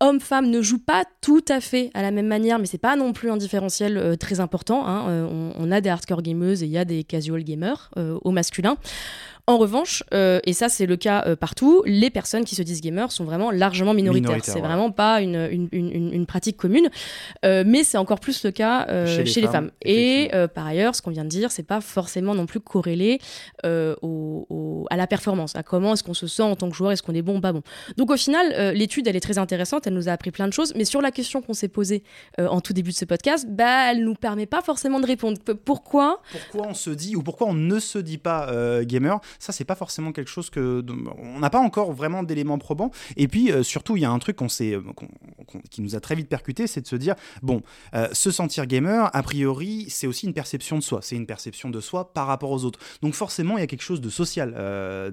[0.00, 3.12] Hommes-femmes ne jouent pas tout à fait à la même manière, mais c'est pas non
[3.12, 4.86] plus un différentiel très important.
[4.86, 5.26] Hein.
[5.30, 8.76] On, on, a des hardcore gameuses et il y a des casual gamers au masculin.
[9.48, 12.80] En revanche, euh, et ça c'est le cas euh, partout, les personnes qui se disent
[12.80, 14.38] gamers sont vraiment largement minoritaires.
[14.42, 16.88] c'est vraiment pas une, une, une, pratique commune,
[17.44, 19.70] euh, mais c'est encore plus le cas chez, les, femmes.
[19.82, 23.20] Et par ailleurs, ce qu'on vient de dire, c'est pas forcément non plus corrélé
[23.64, 27.04] au, à la performance, à comment est-ce qu'on se sent en tant que joueur, est-ce
[27.04, 27.62] qu'on est bon ou pas bon.
[27.96, 30.74] Donc au final, l'étude elle est très intéressante, elle nous a appris plein de choses,
[30.74, 32.02] mais sur la question qu'on s'est posée
[32.36, 35.38] en tout début de ce podcast, bah elle nous permet pas forcément de répondre.
[35.64, 39.20] Pourquoi Pourquoi on se dit ou pourquoi on ne se dit pas gamer?
[39.38, 40.84] Ça c'est pas forcément quelque chose que
[41.18, 42.90] on n'a pas encore vraiment d'éléments probants.
[43.16, 44.80] Et puis euh, surtout, il y a un truc qu'on euh,
[45.70, 47.62] qui nous a très vite percuté, c'est de se dire bon,
[47.94, 51.70] euh, se sentir gamer, a priori, c'est aussi une perception de soi, c'est une perception
[51.70, 52.78] de soi par rapport aux autres.
[53.02, 54.54] Donc forcément, il y a quelque chose de social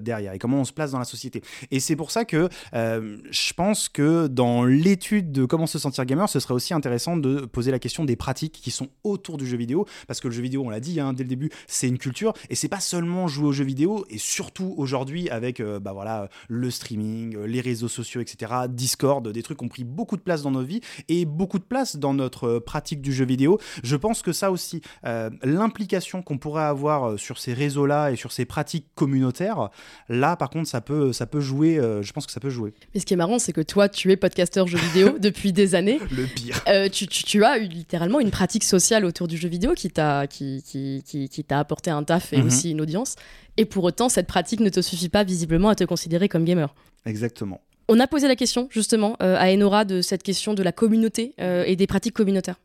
[0.00, 1.42] derrière et comment on se place dans la société.
[1.70, 6.28] Et c'est pour ça que je pense que dans l'étude de comment se sentir gamer,
[6.28, 9.56] ce serait aussi intéressant de poser la question des pratiques qui sont autour du jeu
[9.56, 11.98] vidéo, parce que le jeu vidéo, on l'a dit hein, dès le début, c'est une
[11.98, 15.92] culture et c'est pas seulement jouer aux jeux vidéo et surtout aujourd'hui avec euh, bah
[15.92, 20.16] voilà, le streaming, euh, les réseaux sociaux, etc., Discord, des trucs qui ont pris beaucoup
[20.16, 23.24] de place dans nos vies et beaucoup de place dans notre euh, pratique du jeu
[23.24, 23.58] vidéo.
[23.82, 24.82] Je pense que ça aussi,
[25.42, 29.70] l'implication qu'on pourrait avoir sur ces réseaux-là et sur ces pratiques communautaires,
[30.08, 32.72] là par contre, ça peut, ça peut jouer, je pense que ça peut jouer.
[32.94, 35.74] Mais ce qui est marrant, c'est que toi, tu es podcasteur jeu vidéo depuis des
[35.74, 35.98] années.
[36.10, 36.62] Le pire.
[36.90, 40.26] tu, tu, tu, as eu littéralement une pratique sociale autour du jeu vidéo qui t'a
[40.26, 42.46] qui, qui, qui, qui apporté un taf et mhm.
[42.46, 43.16] aussi une audience.
[43.56, 46.74] Et pour autant, cette pratique ne te suffit pas visiblement à te considérer comme gamer.
[47.06, 47.60] Exactement.
[47.88, 51.34] On a posé la question justement euh, à Enora de cette question de la communauté
[51.40, 52.58] euh, et des pratiques communautaires.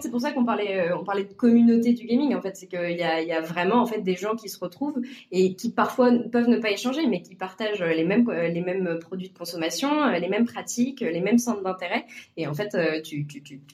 [0.00, 2.34] C'est pour ça qu'on parlait, euh, on parlait de communauté du gaming.
[2.34, 4.58] En fait, c'est qu'il y a, y a vraiment en fait des gens qui se
[4.58, 8.98] retrouvent et qui parfois peuvent ne pas échanger, mais qui partagent les mêmes, les mêmes
[9.00, 12.06] produits de consommation, les mêmes pratiques, les mêmes centres d'intérêt.
[12.36, 13.26] Et en fait, tu,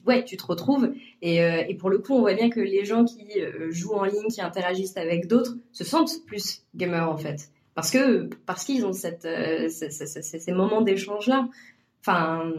[0.05, 0.91] ouais, tu te retrouves.
[1.21, 3.25] Et, pour le coup, on voit bien que les gens qui
[3.69, 8.29] jouent en ligne, qui interagissent avec d'autres, se sentent plus gamers en fait, parce que
[8.45, 11.47] parce qu'ils ont ces moments d'échange là.
[12.01, 12.51] Enfin,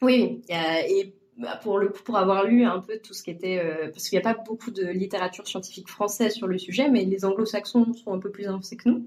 [0.00, 1.12] oui, et
[1.62, 4.24] pour le pour avoir lu un peu tout ce qui était, euh, parce qu'il n'y
[4.24, 8.18] a pas beaucoup de littérature scientifique française sur le sujet, mais les anglo-saxons sont un
[8.18, 9.06] peu plus avancés que nous,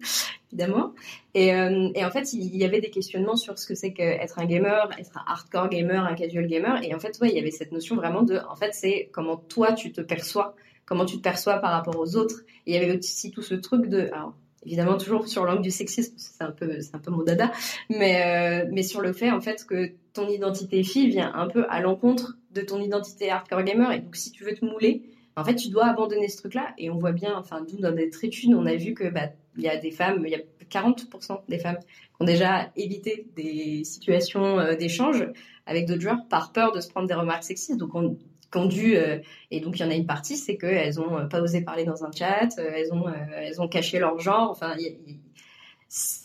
[0.52, 0.94] évidemment.
[1.34, 4.39] Et, euh, et, en fait, il y avait des questionnements sur ce que c'est qu'être
[4.39, 6.82] un gamer, être un hardcore gamer, un casual gamer.
[6.84, 9.38] Et en fait, ouais, il y avait cette notion vraiment de, en fait, c'est comment
[9.38, 12.44] toi tu te perçois, comment tu te perçois par rapport aux autres.
[12.65, 14.34] Il y avait aussi tout ce truc de, alors,
[14.65, 17.52] évidemment toujours sur l'angle du sexisme, c'est un peu c'est un peu mon dada,
[17.89, 21.65] mais euh, mais sur le fait en fait que ton identité fille vient un peu
[21.69, 23.91] à l'encontre de ton identité hardcore gamer.
[23.91, 25.04] Et donc si tu veux te mouler,
[25.36, 26.74] en fait tu dois abandonner ce truc-là.
[26.78, 29.63] Et on voit bien, enfin d'où dans notre étude on a vu que bah il
[29.63, 33.84] y a des femmes, il y a 40% des femmes qui ont déjà évité des
[33.84, 35.28] situations euh, d'échange
[35.65, 37.78] avec d'autres joueurs par peur de se prendre des remarques sexistes.
[37.78, 39.19] Donc on, dû euh,
[39.50, 41.86] et donc il y en a une partie c'est qu'elles ont euh, pas osé parler
[41.86, 44.50] dans un chat elles ont elles ont caché leur genre.
[44.50, 44.76] Enfin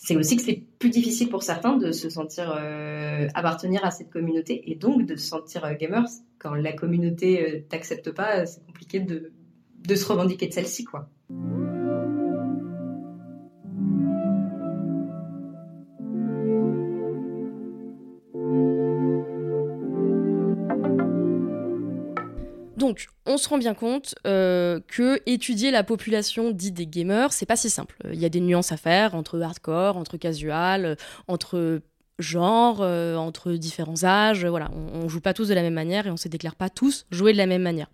[0.07, 2.53] c'est aussi que c'est plus difficile pour certains de se sentir
[3.35, 6.05] appartenir à cette communauté et donc de se sentir gamer
[6.39, 9.33] quand la communauté t'accepte pas c'est compliqué de
[9.87, 11.09] de se revendiquer de celle-ci quoi
[22.97, 27.45] Donc, on se rend bien compte euh, que étudier la population dite des gamers, c'est
[27.45, 27.97] pas si simple.
[28.11, 30.95] Il y a des nuances à faire entre hardcore, entre casual, euh,
[31.29, 31.83] entre
[32.19, 34.47] genre, euh, entre différents âges.
[34.47, 37.05] Voilà, on, joue pas tous de la même manière et on se déclare pas tous
[37.11, 37.91] jouer de la même manière.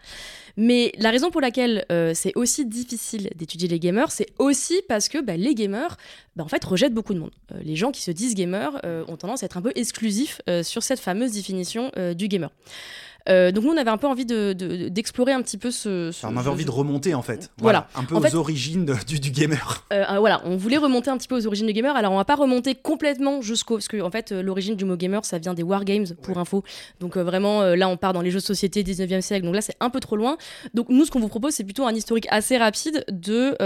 [0.56, 1.84] Mais la raison pour laquelle
[2.14, 5.96] c'est aussi difficile d'étudier les gamers, c'est aussi parce que bah, les gamers,
[6.36, 7.32] bah, en fait, rejettent beaucoup de monde.
[7.64, 11.00] les gens qui se disent gamers ont tendance à être un peu exclusifs sur cette
[11.00, 12.50] fameuse définition du gamer.
[13.28, 16.10] Euh, donc nous, on avait un peu envie d'explorer de, un petit peu ce...
[16.26, 17.50] on avait envie de remonter en fait.
[17.58, 17.88] Voilà.
[17.94, 19.86] Un peu aux origines du, du, gamer.
[19.92, 21.94] Euh, euh, voilà, on voulait remonter un petit peu aux origines du gamer.
[21.96, 23.76] Alors on va pas remonter complètement jusqu'au...
[23.76, 26.62] Parce que en fait, l'origine du mot gamer, ça vient des wargames, pour info.
[27.00, 29.44] Donc vraiment, là, on part dans les jeux de société 19e siècle.
[29.44, 30.36] Donc là, c'est un peu trop loin.
[30.74, 33.56] Donc nous, ce qu'on vous propose, c'est plutôt un historique assez rapide de,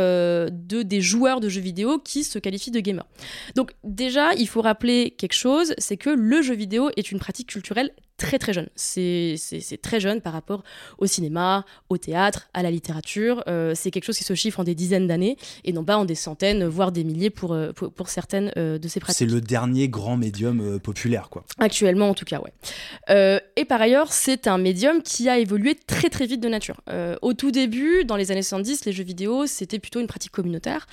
[0.51, 3.07] de des joueurs de jeux vidéo qui se qualifient de gamers.
[3.55, 7.49] Donc déjà, il faut rappeler quelque chose, c'est que le jeu vidéo est une pratique
[7.49, 8.68] culturelle très très jeune.
[8.74, 9.37] C'est
[9.83, 10.62] très jeune par rapport
[10.98, 13.42] au cinéma, au théâtre, à la littérature.
[13.48, 16.05] Euh, c'est quelque chose qui se chiffre en des dizaines d'années et non pas en
[16.05, 19.18] des centaines, voire des milliers pour, euh, pour, certaines euh, de ces pratiques.
[19.18, 21.44] C'est le dernier grand médium populaire, quoi.
[21.59, 23.40] Actuellement, en tout cas, ouais.
[23.57, 26.81] et par ailleurs, c'est un médium qui a évolué très très vite de nature.
[27.22, 30.87] au tout début, dans les années 70, les jeux vidéo, c'était plutôt une pratique communautaire.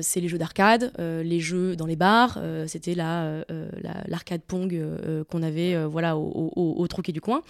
[0.00, 4.80] c'est les jeux d'arcade, les jeux dans les bars, c'était l'arcade Pong
[5.28, 7.42] qu'on avait voilà, au, au au, troquet du coin.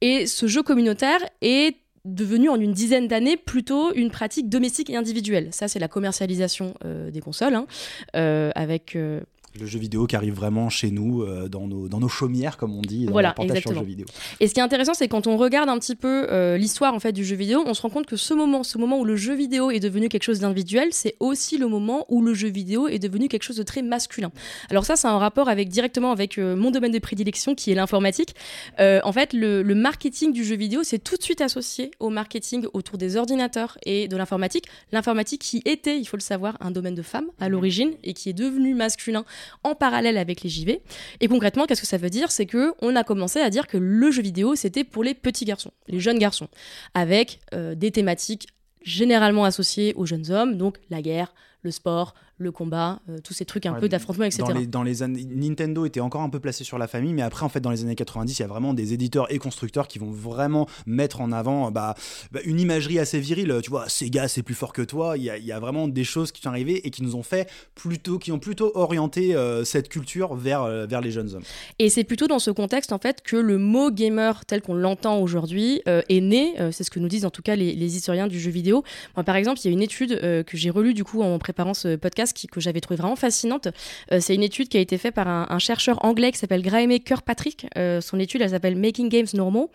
[0.00, 4.96] Et ce jeu communautaire est devenu en une dizaine d'années plutôt une pratique domestique et
[4.96, 5.48] individuelle.
[5.50, 7.66] Ça, c'est la commercialisation euh, des consoles, hein,
[8.14, 9.20] euh, avec euh,
[9.60, 12.74] le jeu vidéo qui arrive vraiment chez nous, euh, dans, nos, dans nos chaumières, comme
[12.74, 13.80] on dit, dans voilà, exactement.
[13.80, 14.06] Jeu vidéo.
[14.40, 17.00] Et ce qui est intéressant, c'est quand on regarde un petit peu euh, l'histoire en
[17.00, 19.16] fait du jeu vidéo, on se rend compte que ce moment, ce moment où le
[19.16, 22.88] jeu vidéo est devenu quelque chose d'individuel, c'est aussi le moment où le jeu vidéo
[22.88, 24.30] est devenu quelque chose de très masculin.
[24.70, 27.74] Alors ça, c'est un rapport avec directement avec euh, mon domaine de prédilection, qui est
[27.74, 28.34] l'informatique.
[28.78, 32.66] en fait, le, le, marketing du jeu vidéo, c'est tout de suite associé au marketing
[32.72, 34.66] autour des ordinateurs et de l'informatique.
[34.92, 38.30] L'informatique qui était, il faut le savoir, un domaine de femmes à l'origine et qui
[38.30, 39.24] est devenu masculin
[39.64, 40.82] en parallèle avec les JV.
[41.20, 42.30] Et concrètement, qu'est-ce que ça veut dire?
[42.30, 45.44] C'est que on a commencé à dire que le jeu vidéo, c'était pour les petits
[45.44, 46.48] garçons, les jeunes garçons,
[46.94, 48.48] avec euh, des thématiques
[48.82, 51.34] généralement associées aux jeunes hommes, donc la guerre,
[51.66, 54.44] le sport, le combat, euh, tous ces trucs un peu d'affrontement, etc.
[54.46, 57.22] Dans les, dans les années, Nintendo était encore un peu placé sur la famille, mais
[57.22, 59.88] après, en fait, dans les années 90, il y a vraiment des éditeurs et constructeurs
[59.88, 61.94] qui vont vraiment mettre en avant bah,
[62.32, 63.60] bah une imagerie assez virile.
[63.62, 65.16] Tu vois, Sega, c'est plus fort que toi.
[65.16, 67.16] Il y, a, il y, a, vraiment des choses qui sont arrivées et qui nous
[67.16, 71.34] ont fait plutôt, qui ont plutôt orienté euh, cette culture vers, euh, vers les jeunes
[71.34, 71.44] hommes.
[71.78, 75.20] Et c'est plutôt dans ce contexte, en fait, que le mot gamer tel qu'on l'entend
[75.20, 76.54] aujourd'hui est né.
[76.72, 78.84] c'est ce que nous disent en tout cas les, les, historiens du jeu vidéo.
[79.16, 81.72] Moi, par exemple, il y a une étude que j'ai relue du coup en préparant
[81.72, 83.68] ce podcast que j'avais trouvé vraiment fascinante.
[84.12, 86.98] Euh, c'est une étude qui a été faite par un, chercheur anglais qui s'appelle Graeme
[86.98, 87.66] Kirkpatrick.
[87.78, 89.68] Euh, son étude, elle s'appelle Making Games Normal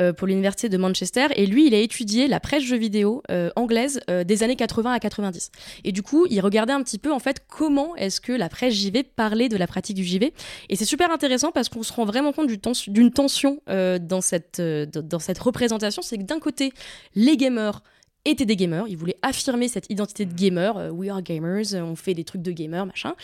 [0.00, 1.26] euh, pour l'université de Manchester.
[1.36, 3.22] Et lui, il a étudié la presse jeux vidéo
[3.54, 5.52] anglaise des années 80 à 90.
[5.84, 8.74] Et du coup, il regardait un petit peu en fait comment est-ce que la presse
[8.74, 10.32] JV parlait de la pratique du JV.
[10.68, 15.18] Et c'est super intéressant parce qu'on se rend vraiment compte d'une tension dans, cette, dans
[15.20, 16.02] cette représentation.
[16.02, 16.72] C'est que d'un côté,
[17.14, 17.82] les gamers
[18.24, 21.96] étaient des gamers, ils voulaient affirmer cette identité de gamer, euh, we are gamers, on
[21.96, 23.14] fait des trucs de gamers, machin.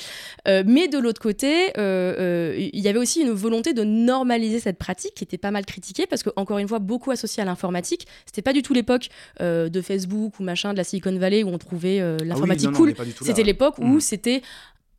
[0.48, 4.78] Euh, mais de l'autre côté, euh, il y avait aussi une volonté de normaliser cette
[4.78, 8.06] pratique qui était pas mal critiquée parce que encore une fois beaucoup associée à l'informatique.
[8.24, 9.08] C'était pas du tout l'époque
[9.40, 12.94] de Facebook ou machin de la Silicon Valley où on trouvait ah l'informatique cool.
[13.22, 14.00] C'était l'époque où mm.
[14.00, 14.42] c'était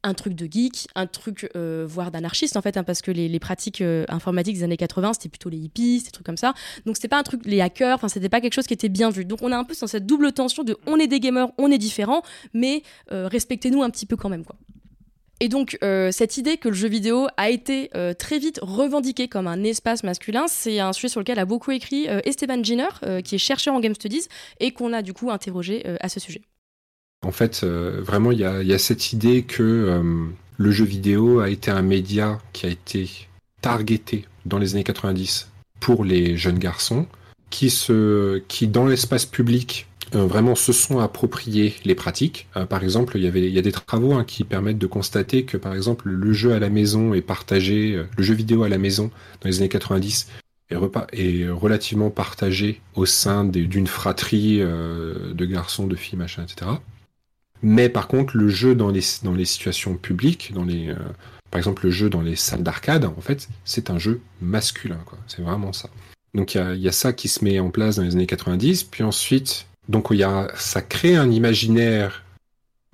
[0.07, 3.39] un truc de geek, un truc euh, voire d'anarchiste en fait, hein, parce que les,
[3.39, 6.53] pratiques euh, informatiques des années 80, c'était plutôt les hippies, des trucs comme ça.
[6.85, 9.09] Donc c'était pas un truc, les hackers, enfin c'était pas quelque chose qui était bien
[9.09, 9.25] vu.
[9.25, 11.69] Donc on a un peu dans cette double tension de on est des gamers, on
[11.71, 14.55] est différents, mais euh, respectez-nous un petit peu quand même quoi.
[15.39, 15.77] Et donc,
[16.09, 20.45] cette idée que le jeu vidéo a été très vite revendiqué comme un espace masculin,
[20.47, 22.87] c'est un sujet sur lequel a beaucoup écrit Esteban Giner,
[23.23, 26.41] qui est chercheur en Game Studies, et qu'on a du coup interrogé à ce sujet.
[27.27, 31.49] En fait, euh, vraiment, il y a, cette idée que euh, le jeu vidéo a
[31.49, 33.09] été un média qui a été
[33.59, 37.05] targeté dans les années 90 pour les jeunes garçons,
[37.49, 37.69] qui,
[38.69, 42.47] dans l'espace public, euh, vraiment se sont appropriés les pratiques.
[42.69, 46.07] par exemple, il y, a des travaux hein, qui permettent de constater que, par exemple,
[46.07, 49.11] le jeu à la maison est partagé, le jeu vidéo à la maison
[49.41, 50.29] dans les années 90
[50.69, 50.77] est,
[51.11, 56.71] est relativement partagé au sein d'une fratrie de garçons, de filles, machin, etc.
[57.61, 60.95] Mais par contre, le jeu dans les, dans les situations publiques, dans les, euh,
[61.49, 64.99] par exemple le jeu dans les salles d'arcade, en fait, c'est un jeu masculin.
[65.27, 65.89] C'est vraiment ça.
[66.33, 68.83] Donc il y a, ça qui se met en place dans les années 90.
[68.83, 72.23] Puis ensuite, donc y a, ça crée un imaginaire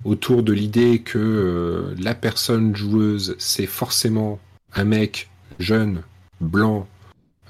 [0.04, 4.38] autour de l'idée que euh, la personne joueuse, c'est forcément
[4.74, 6.02] un mec jeune,
[6.40, 6.86] blanc,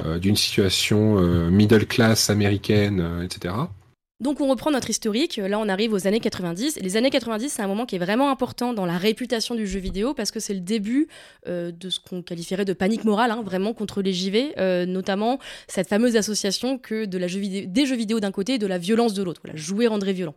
[0.04, 3.54] euh, d'une situation middle class américaine, etc.
[4.20, 6.78] Donc on reprend notre historique, là on arrive aux années 90.
[6.80, 9.80] les années 90, c'est un moment qui est vraiment important dans la réputation du jeu
[9.80, 11.08] vidéo parce que c'est le début
[11.48, 15.40] euh, de ce qu'on qualifierait de panique morale, hein, vraiment contre les JV, euh, notamment
[15.66, 17.18] cette fameuse association que de
[17.66, 19.40] des jeux vidéo d'un côté et de la violence de l'autre.
[19.54, 20.36] Jouer rendrait violent.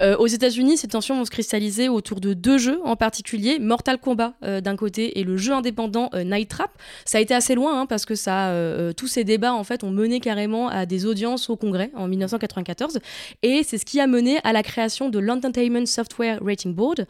[0.00, 3.98] Euh, aux États-Unis, ces tensions vont se cristalliser autour de deux jeux en particulier, Mortal
[3.98, 6.70] Kombat d'un côté et le jeu indépendant Night Trap.
[7.04, 8.54] Ça a été assez loin hein, parce que ça,
[8.96, 13.00] tous ces débats en fait ont mené carrément à des audiences au Congrès en 1994.
[13.42, 17.06] Et c'est ce qui a mené à la création de l'Entertainment Software Rating Board,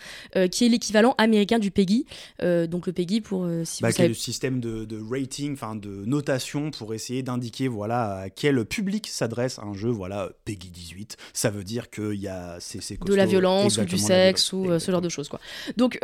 [0.50, 2.06] qui est l'équivalent américain du PEGI.
[2.40, 4.08] donc le PEGI, pour si bah, vous savez...
[4.08, 9.08] le système de, de rating, enfin de notation pour essayer d'indiquer voilà à quel public
[9.08, 9.90] s'adresse un jeu.
[9.90, 13.98] Voilà, PEGI 18, ça veut dire qu'il y a c'est de la violence ou du
[13.98, 15.40] sexe ou ce genre de choses quoi.
[15.76, 15.98] Donc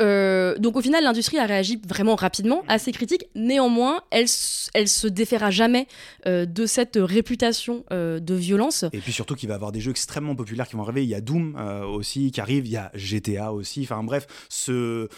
[0.59, 3.27] donc au final l'industrie a réagi vraiment rapidement à ces critiques.
[3.35, 4.27] Néanmoins, elle
[4.75, 5.87] elle se défera jamais
[6.27, 8.85] de cette réputation de violence.
[8.93, 11.05] Et puis surtout qu'il va y avoir des jeux extrêmement populaires qui vont arriver.
[11.05, 11.55] Il y a Doom
[11.89, 13.83] aussi qui arrive, il y a GTA aussi.
[13.85, 15.09] Enfin bref, ce,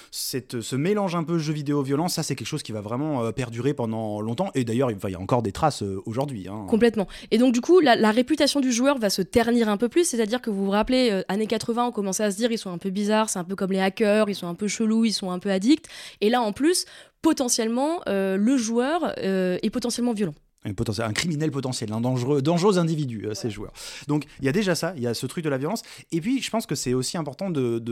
[0.76, 4.20] mélange un peu jeu vidéo violence, ça c'est quelque chose qui va vraiment perdurer pendant
[4.20, 4.50] longtemps.
[4.54, 6.46] Et d'ailleurs, il, y a encore des traces aujourd'hui.
[6.48, 6.66] Hein.
[6.68, 7.06] Complètement.
[7.30, 10.04] Et donc du coup, la, la, réputation du joueur va se ternir un peu plus.
[10.04, 12.78] C'est-à-dire que vous vous rappelez, années 80, on commençait à se dire ils sont un
[12.78, 15.30] peu bizarres, c'est un peu comme les hackers, ils sont un peu chelous, ils sont
[15.30, 15.86] un peu addicts.
[16.20, 16.84] Et là en plus,
[17.22, 20.34] potentiellement, le joueur est potentiellement violent
[20.66, 23.72] un, un criminel potentiel, un dangereux, dangereux individu, euh, ces joueurs.
[24.08, 25.82] Donc il y a déjà ça, il y a ce truc de la violence.
[26.12, 27.82] Et puis je pense que c'est aussi important de.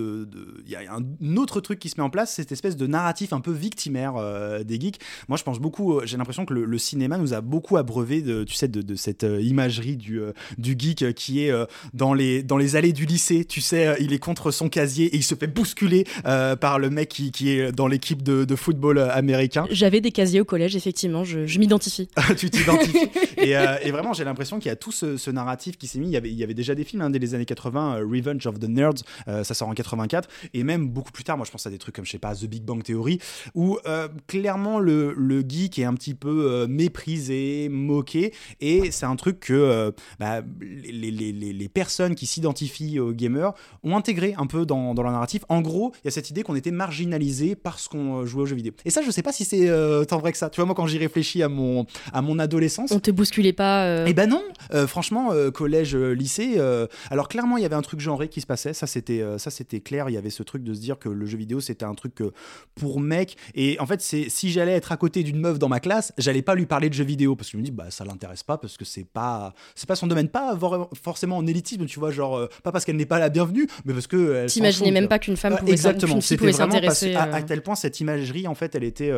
[0.67, 3.33] Il y a un autre truc qui se met en place, cette espèce de narratif
[3.33, 5.01] un peu victimaire euh, des geeks.
[5.29, 8.45] Moi je pense beaucoup, euh, j'ai l'impression que le, cinéma nous a beaucoup abreuvé de,
[8.45, 10.21] tu sais, de, cette imagerie du,
[10.59, 11.53] du geek qui est
[11.95, 13.45] dans, les, dans les allées du lycée.
[13.45, 17.09] Tu sais, il est contre son casier et il se fait bousculer par le mec
[17.09, 19.67] qui, qui est dans l'équipe de, de, football américain.
[19.71, 22.09] J'avais des casiers au collège, effectivement, je, je m'identifie.
[22.37, 22.51] tu
[23.45, 26.07] Euh, et, vraiment, j'ai l'impression qu'il y a tout ce, narratif qui s'est mis.
[26.07, 28.07] Il y, avait, il y avait déjà des films hein, dès les années 80, euh,
[28.07, 31.45] Revenge of the Nerds, euh, ça sort en 84, et même beaucoup plus tard, moi
[31.45, 33.19] je pense à des trucs comme, je sais pas, The Big Bang Theory,
[33.55, 33.79] où
[34.27, 39.93] clairement le, le, geek est un petit peu méprisé, moqué, et c'est un truc que
[40.19, 45.03] bah, les, les, les, personnes qui s'identifient aux gamers ont intégré un peu dans, dans
[45.03, 45.45] leur narratif.
[45.49, 48.57] En gros, il y a cette idée qu'on était marginalisé parce qu'on jouait aux jeux
[48.57, 48.73] vidéo.
[48.85, 49.69] Et ça, je sais pas si c'est
[50.09, 50.51] tant vrai que ça.
[50.51, 52.54] Tu vois, moi, quand j'y réfléchis à mon, à mon adolescence.
[52.91, 54.05] On te bousculait pas euh...
[54.07, 56.59] Eh ben non, euh, franchement, euh, collège, lycée.
[57.11, 58.73] alors clairement, il y avait un truc genré qui se passait.
[58.73, 60.09] Ça, c'était, ça, c'était clair.
[60.09, 62.17] Il y avait ce truc de se dire que le jeu vidéo, c'était un truc
[62.75, 63.37] pour mec.
[63.55, 66.43] Et en fait, c'est si j'allais être à côté d'une meuf dans ma classe, j'allais
[66.43, 68.59] pas lui parler de jeux vidéo parce que je me dis, bah ça l'intéresse pas
[68.59, 70.59] parce que c'est pas, c'est pas son domaine, pas
[71.01, 74.07] forcément en élitisme, tu vois, genre pas parce qu'elle n'est pas la bienvenue, mais parce
[74.07, 74.47] que.
[74.47, 76.21] T'imaginais même pas qu'une femme pouvait exactement.
[76.21, 79.13] C'était vraiment à, à, tel point cette imagerie, en fait, elle était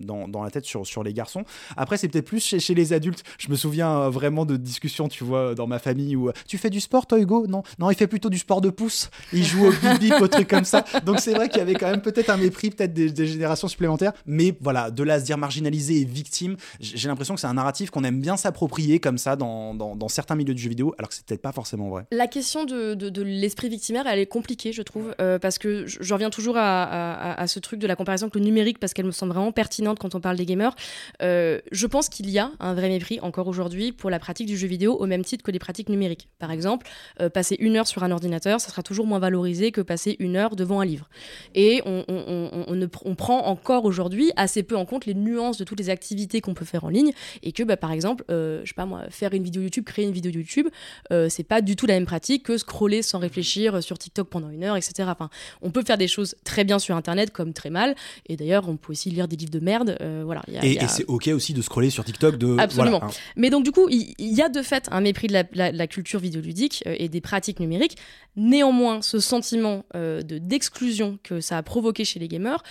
[0.00, 1.44] dans, dans, la tête sur sur les garçons.
[1.76, 5.08] Après, c'est peut-être plus chez, chez les adultes je me souviens euh, vraiment de discussions,
[5.08, 7.46] tu vois, dans ma famille où euh, tu fais du sport, toi, Hugo?
[7.46, 9.10] Non, non, il fait plutôt du sport de pouce.
[9.32, 10.84] Il joue au bip bip, au truc comme ça.
[11.04, 14.12] Donc c'est vrai qu'il y avait quand même peut-être un mépris, peut-être des, générations supplémentaires.
[14.26, 17.54] Mais voilà, de là à se dire marginalisé et victime, j'ai l'impression que c'est un
[17.54, 21.08] narratif qu'on aime bien s'approprier comme ça dans, dans, certains milieux du jeu vidéo, alors
[21.08, 22.04] que c'est peut-être pas forcément vrai.
[22.12, 26.14] La question de, de, l'esprit victimaire, elle est compliquée, je trouve, euh, parce que je
[26.14, 29.10] reviens toujours à, à, ce truc de la comparaison avec le numérique, parce qu'elle me
[29.10, 30.74] semble vraiment pertinente quand on parle des gamers.
[31.20, 34.66] je pense qu'il y a un vrai mépris encore aujourd'hui pour la pratique du jeu
[34.66, 36.28] vidéo au même titre que les pratiques numériques.
[36.38, 36.86] Par exemple,
[37.20, 40.36] euh, passer une heure sur un ordinateur, ça sera toujours moins valorisé que passer une
[40.36, 41.08] heure devant un livre.
[41.54, 45.90] Et on, on, prend encore aujourd'hui assez peu en compte les nuances de toutes les
[45.90, 47.12] activités qu'on peut faire en ligne
[47.42, 50.04] et que, bah, par exemple, euh, je sais pas moi, faire une vidéo YouTube, créer
[50.04, 50.66] une vidéo YouTube,
[51.12, 54.50] euh, c'est pas du tout la même pratique que scroller sans réfléchir sur TikTok pendant
[54.50, 55.08] une heure, etc.
[55.10, 55.30] Enfin,
[55.62, 57.94] on peut faire des choses très bien sur Internet comme très mal.
[58.26, 59.96] Et d'ailleurs, on peut aussi lire des livres de merde.
[60.24, 60.42] voilà.
[60.62, 62.36] et, c'est ok aussi de scroller sur TikTok.
[62.36, 62.43] De...
[62.58, 63.02] Absolument.
[63.04, 63.10] Hein.
[63.36, 66.82] Mais donc du coup, il y, a de fait un mépris de la, culture vidéoludique
[66.86, 67.96] euh, et des pratiques numériques.
[68.36, 72.62] Néanmoins, ce sentiment euh, d'exclusion que ça a provoqué chez les gamers,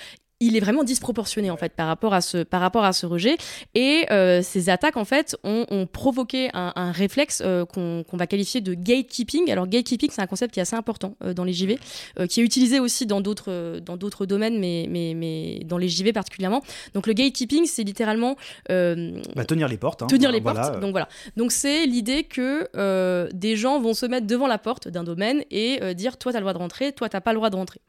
[0.44, 3.38] il est vraiment disproportionné en fait par rapport à ce, par rapport à ce rejet.
[3.76, 8.74] Et euh, ces attaques en fait ont, provoqué un, réflexe euh, qu'on va qualifier de
[8.74, 9.52] gatekeeping.
[9.52, 11.80] Alors gatekeeping c'est un concept qui est assez important euh, dans les JV,
[12.30, 16.14] qui est utilisé aussi dans d'autres dans d'autres domaines, mais, mais, mais dans les JV
[16.14, 16.62] particulièrement.
[16.94, 18.36] Donc le gatekeeping c'est littéralement
[18.70, 20.04] bah, tenir les portes.
[20.04, 20.08] Hein.
[20.08, 20.80] tenir les portes.
[20.80, 21.08] Donc voilà.
[21.38, 25.94] Donc c'est l'idée que des gens vont se mettre devant la porte d'un domaine et
[25.96, 27.80] dire toi tu as le droit de rentrer, toi t'as pas le droit de rentrer.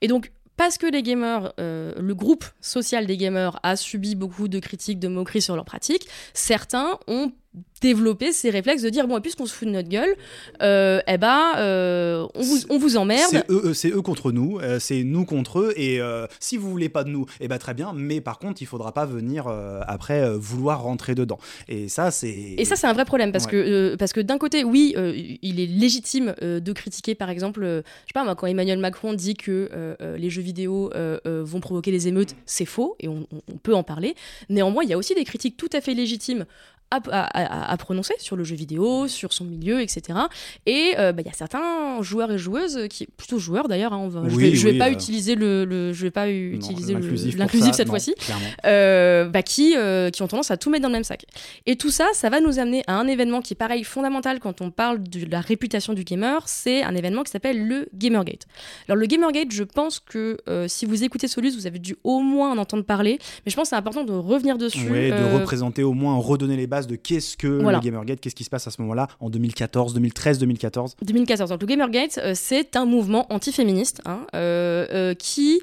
[0.00, 4.48] Et donc parce que les gamers, euh, le groupe social des gamers a subi beaucoup
[4.48, 7.32] de critiques, de moqueries sur leurs pratiques, certains ont
[7.80, 10.14] développer ces réflexes de dire bon puisqu'on se fout de notre gueule
[10.62, 13.30] euh, eh ben euh, on, vous, on, vous, emmerde.
[13.30, 16.00] c'est eux, c'est eux contre nous euh, c'est nous contre eux et
[16.40, 18.92] si vous voulez pas de nous eh ben très bien mais par contre il faudra
[18.92, 19.46] pas venir
[19.86, 21.38] après vouloir rentrer dedans.
[21.68, 24.64] Et ça c'est et ça c'est un vrai problème parce que parce que d'un côté
[24.64, 24.94] oui
[25.42, 29.34] il est légitime de critiquer par exemple je sais pas moi quand Emmanuel Macron dit
[29.34, 30.90] que les jeux vidéo
[31.24, 34.14] vont provoquer des émeutes c'est faux et on, on, peut en parler.
[34.48, 36.46] Néanmoins il y a aussi des critiques tout à fait légitimes
[36.90, 40.18] à, prononcer sur le jeu vidéo, sur son milieu, etc.
[40.66, 44.36] Et bah, il y a certains joueurs et joueuses qui, plutôt joueurs d'ailleurs, hein, je
[44.36, 46.94] vais, vais pas utiliser le, je vais pas utiliser
[47.36, 48.14] l'inclusif cette fois-ci,
[48.62, 49.74] bah, qui
[50.12, 51.24] qui ont tendance à tout mettre dans le même sac.
[51.66, 54.60] Et tout ça, ça va nous amener à un événement qui est pareil fondamental quand
[54.60, 58.46] on parle de la réputation du gamer, c'est un événement qui s'appelle le Gamergate.
[58.88, 60.36] Alors le Gamergate, je pense que
[60.68, 63.64] si vous écoutez Solus, vous avez dû au moins en entendre parler, mais je pense
[63.64, 64.88] que c'est important de revenir dessus.
[64.90, 68.44] Oui, de représenter au moins, redonner les bases de qu'est-ce que le Gamergate, qu'est-ce qui
[68.44, 71.50] se passe à ce moment-là, en 2014, 2013, 2014 2014.
[71.50, 75.60] Donc le Gamergate, euh, c'est un mouvement antiféministe hein, euh, euh, qui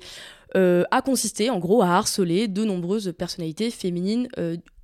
[0.53, 4.27] a consisté en gros à harceler de nombreuses personnalités féminines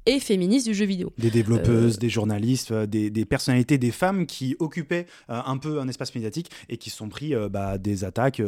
[0.05, 1.11] et féministes du jeu vidéo.
[1.17, 6.49] Des développeuses, des journalistes, des, personnalités, des femmes qui occupaient un peu un espace médiatique
[6.69, 8.41] et qui se sont pris bah, des attaques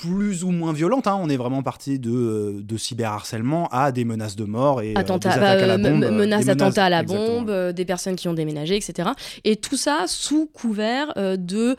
[0.00, 1.06] plus ou moins violente.
[1.06, 1.18] Hein.
[1.20, 5.00] On est vraiment parti de, euh, de cyberharcèlement à des menaces de mort et euh,
[5.00, 8.76] attentats, à la euh, bombe, menaces d'attentats à la bombe, des personnes qui ont déménagé,
[8.76, 9.10] etc.
[9.44, 11.76] Et tout ça sous couvert de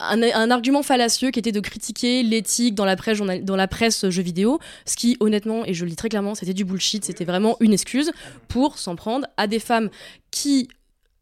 [0.00, 4.22] un, argument fallacieux qui était de critiquer l'éthique dans la presse dans la presse jeux
[4.22, 7.56] vidéo, ce qui honnêtement et je le dis très clairement, c'était du bullshit, c'était vraiment
[7.60, 8.12] une excuse
[8.48, 9.88] pour s'en prendre à des femmes
[10.30, 10.68] qui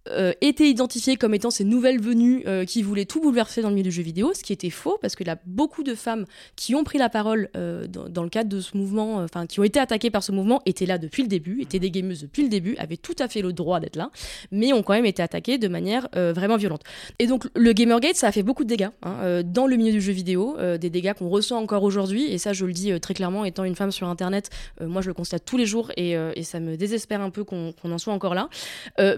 [0.08, 3.74] euh, étaient identifiées comme étant ces nouvelles venues euh, qui voulaient tout bouleverser dans le
[3.74, 6.24] milieu du jeu vidéo, ce qui était faux parce qu'il y a beaucoup de femmes
[6.56, 9.64] qui ont pris la parole euh, dans, le cadre de ce mouvement, enfin qui ont
[9.64, 12.48] été attaquées par ce mouvement, étaient là depuis le début, étaient des gameuses depuis le
[12.48, 14.10] début, avaient tout à fait le droit d'être là,
[14.50, 16.82] mais ont quand même été attaquées de manière vraiment violente.
[17.18, 20.00] Et donc le Gamergate, ça a fait beaucoup de dégâts hein, dans le milieu du
[20.00, 23.44] jeu vidéo, des dégâts qu'on ressent encore aujourd'hui, et ça je le dis très clairement,
[23.44, 24.48] étant une femme sur Internet,
[24.80, 27.74] moi je le constate tous les jours et, et ça me désespère un peu qu'on
[27.84, 28.48] en soit encore là.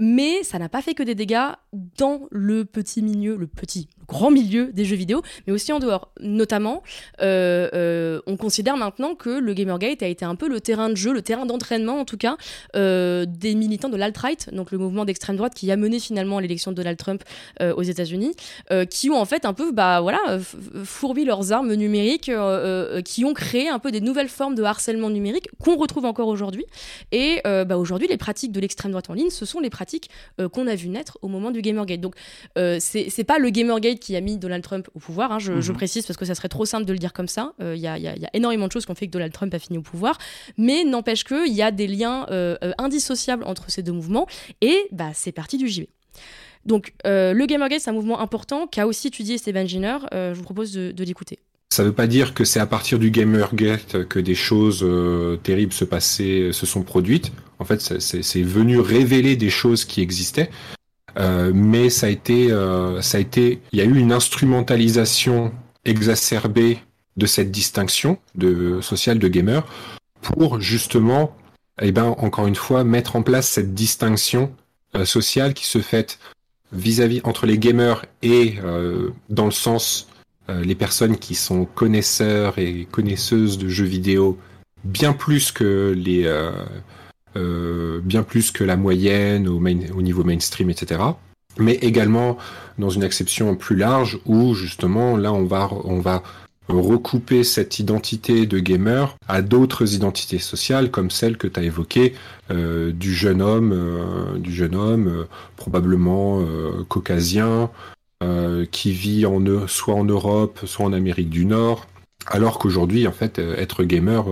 [0.01, 1.53] mais ça n'a pas fait que des dégâts
[1.99, 6.13] dans le petit milieu, le petit, grand milieu des jeux vidéo, mais aussi en dehors.
[6.21, 6.83] Notamment,
[7.21, 10.95] euh, euh, on considère maintenant que le Gamergate a été un peu le terrain de
[10.95, 12.37] jeu, le terrain d'entraînement en tout cas,
[12.77, 16.73] euh, des militants de l'alt-right, donc le mouvement d'extrême droite qui a mené finalement l'élection
[16.73, 17.23] de Donald Trump
[17.61, 18.35] aux États-Unis,
[18.91, 20.19] qui ont en fait un peu, bah voilà,
[20.85, 22.31] fourbi leurs armes numériques,
[23.05, 26.65] qui ont créé un peu des nouvelles formes de harcèlement numérique qu'on retrouve encore aujourd'hui.
[27.13, 30.11] Et bah, aujourd'hui, les pratiques de l'extrême droite en ligne, ce sont les pratiques
[30.53, 32.01] qu'on a vu naître au moment du Gamergate.
[32.01, 32.15] Donc,
[32.57, 35.33] c'est pas le Gamergate qui a mis Donald Trump au pouvoir.
[35.33, 35.73] Hein, je, mhm.
[35.75, 37.53] précise parce que ça serait trop simple de le dire comme ça.
[37.61, 39.79] Il euh, y, a énormément de choses qui ont fait que Donald Trump a fini
[39.79, 40.19] au pouvoir.
[40.59, 44.27] Mais n'empêche qu'il y a des liens euh, euh, indissociables entre ces deux mouvements.
[44.61, 45.89] Et bah, c'est parti du JV.
[46.65, 49.99] Donc, le Gamergate, c'est un mouvement important qu'a aussi étudié Steven Giner.
[50.13, 51.41] je vous propose de, l'écouter.
[51.71, 54.87] Ça ne veut pas dire que c'est à partir du Gamergate que des choses
[55.43, 57.33] terribles se passaient, se sont produites.
[57.63, 60.51] En fait, c'est venu révéler des choses qui existaient.
[61.17, 65.53] Euh, mais ça euh, été, il y a eu une instrumentalisation
[65.85, 66.79] exacerbée
[67.17, 69.65] de cette distinction de sociale de gamer
[70.23, 71.37] pour justement,
[71.81, 74.53] eh ben encore une fois, mettre en place cette distinction
[74.97, 76.19] euh, sociale qui se fait
[76.73, 78.57] vis-à-vis entre les gamers et
[79.29, 80.09] dans le sens
[80.49, 84.39] les personnes qui sont connaisseurs et connaisseuses de jeux vidéo
[84.83, 86.27] bien plus que les
[87.37, 91.01] euh, bien plus que la moyenne au, au, niveau mainstream, etc.
[91.59, 92.37] Mais également
[92.79, 96.23] dans une exception plus large où justement là on va on va
[96.69, 102.15] recouper cette identité de gamer à d'autres identités sociales comme celle que tu as évoquée
[102.51, 105.27] euh, du jeune homme, euh, du jeune homme
[105.57, 106.43] probablement
[106.89, 107.71] caucasien
[108.71, 111.89] qui vit en, soit en Europe, soit en Amérique du Nord,
[112.29, 114.25] alors qu'aujourd'hui en fait être gamer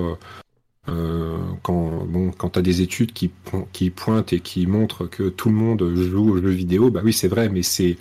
[0.86, 3.30] quand bon, quand t'as des études qui,
[3.90, 7.28] pointent et qui montrent que tout le monde joue aux jeux vidéo, bah oui c'est
[7.28, 7.96] vrai, mais c'est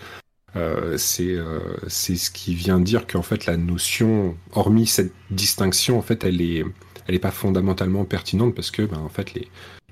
[0.55, 6.01] euh, euh, c'est ce qui vient dire qu'en fait la notion, hormis cette distinction, en
[6.01, 6.63] fait elle est
[7.07, 9.33] elle est pas fondamentalement pertinente parce que bah, en fait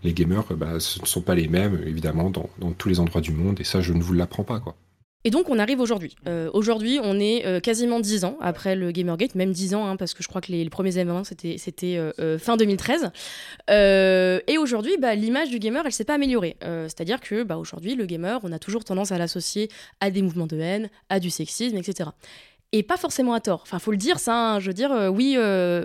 [0.03, 3.31] les gamers bah, ne sont pas les mêmes évidemment dans, dans tous les endroits du
[3.31, 4.75] monde et ça je ne vous l'apprends pas quoi.
[5.23, 6.15] Et donc on arrive aujourd'hui.
[6.27, 9.97] Euh, aujourd'hui, on est euh, quasiment 10 ans après le Gamergate, même 10 ans, hein,
[9.97, 11.57] parce que je crois que les, premiers événements, c'était,
[11.97, 13.11] euh, fin 2013.
[13.67, 16.55] et aujourd'hui, bah, l'image du gamer, elle s'est pas améliorée.
[16.61, 20.47] c'est-à-dire que bah, aujourd'hui, le gamer, on a toujours tendance à l'associer à des mouvements
[20.47, 22.09] de haine, à du sexisme, etc
[22.73, 23.61] et pas forcément à tort.
[23.63, 24.55] Enfin, faut le dire, ça.
[24.55, 25.37] Hein, je veux dire, oui,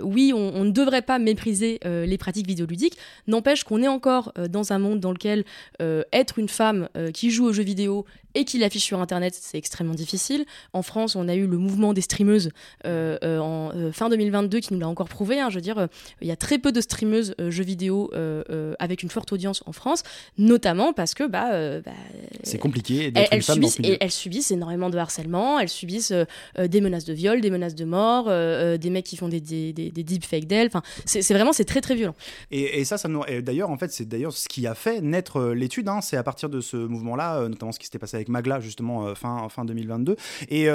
[0.03, 2.97] oui, on, ne devrait pas mépriser les pratiques vidéoludiques.
[3.25, 5.45] N'empêche qu'on est encore dans un monde dans lequel
[5.79, 8.05] être une femme qui joue aux jeux vidéo
[8.35, 10.45] et qu'il affiche sur Internet, c'est extrêmement difficile.
[10.73, 12.49] En France, on a eu le mouvement des streameuses
[12.85, 15.39] euh, euh, en euh, fin 2022 qui nous l'a encore prouvé.
[15.39, 15.49] Hein.
[15.49, 15.87] je veux dire,
[16.21, 18.11] il y a très peu de streameuses jeux vidéo
[18.79, 20.03] avec une forte audience en France,
[20.37, 21.91] notamment parce que bah, bah
[22.43, 26.13] c'est compliqué elles, subissent, et elles subissent énormément de harcèlement, elles subissent
[26.57, 29.73] des des menaces de viol, des menaces de mort, des mecs qui font des, des,
[29.73, 30.65] des, des deepfakes d'elle.
[30.65, 32.15] Enfin, c'est vraiment, c'est très très violent.
[32.49, 33.21] Et, et ça, ça nous.
[33.41, 35.87] D'ailleurs, en fait, c'est d'ailleurs ce qui a fait naître l'étude.
[35.87, 39.13] Hein, c'est à partir de ce mouvement-là, notamment ce qui s'était passé avec Magla, justement,
[39.15, 40.15] fin, fin 2022.
[40.49, 40.67] Et,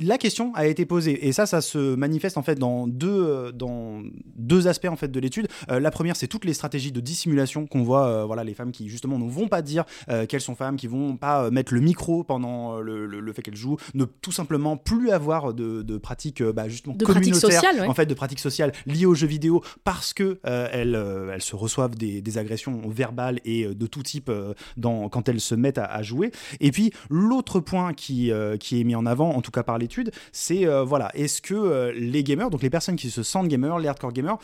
[0.00, 1.26] la question a été posée.
[1.26, 4.02] Et ça, ça se manifeste en fait dans deux, dans
[4.36, 5.48] deux aspects en fait de l'étude.
[5.68, 8.24] la première, c'est toutes les stratégies de dissimulation qu'on voit.
[8.26, 9.84] voilà, les femmes qui justement ne vont pas dire
[10.28, 13.78] qu'elles sont femmes, qui vont pas mettre le micro pendant le, le, fait qu'elles jouent,
[13.94, 18.06] ne tout simplement plus avoir de, de pratiques bah, justement de communautaires, sociales, en fait,
[18.06, 20.98] de pratiques sociales liées aux jeux vidéo parce que elles,
[21.32, 24.30] elles, se reçoivent des, des, agressions verbales et de tout type
[24.76, 26.30] dans, quand elles se mettent à, jouer.
[26.60, 28.30] Et puis l'autre point qui,
[28.60, 32.22] qui est mis en avant, en tout cas par l'étude, c'est voilà, est-ce que les
[32.22, 34.38] gamers, donc les personnes qui se sentent gamers, les hardcore gamers,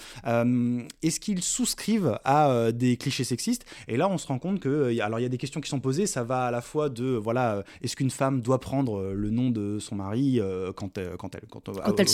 [1.02, 3.64] est-ce qu'ils souscrivent à des clichés sexistes?
[3.88, 5.80] Et là, on se rend compte que, alors il y a des questions qui sont
[5.80, 9.50] posées, ça va à la fois de voilà, est-ce qu'une femme doit prendre le nom
[9.50, 10.40] de son mari
[10.76, 11.70] quand, elle, quand, elle, quand,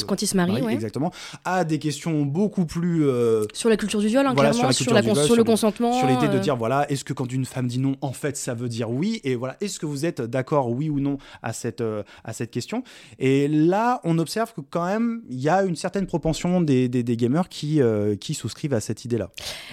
[0.07, 0.73] quand, il se marie, ouais.
[0.73, 1.13] exactement,
[1.45, 3.07] à des questions beaucoup plus
[3.53, 6.39] sur la culture du viol, hein, clairement, sur, la sur, le consentement, sur l'idée de
[6.39, 9.21] dire voilà, est-ce que quand une femme dit non, en fait, ça veut dire oui,
[9.25, 11.83] et voilà, est-ce que vous êtes d'accord, oui ou non, à cette
[12.25, 12.83] à cette question?
[13.19, 17.17] Et là, on observe que quand même, il y a une certaine propension des, des,
[17.17, 17.81] gamers qui
[18.21, 19.31] qui souscrivent à cette idée-là.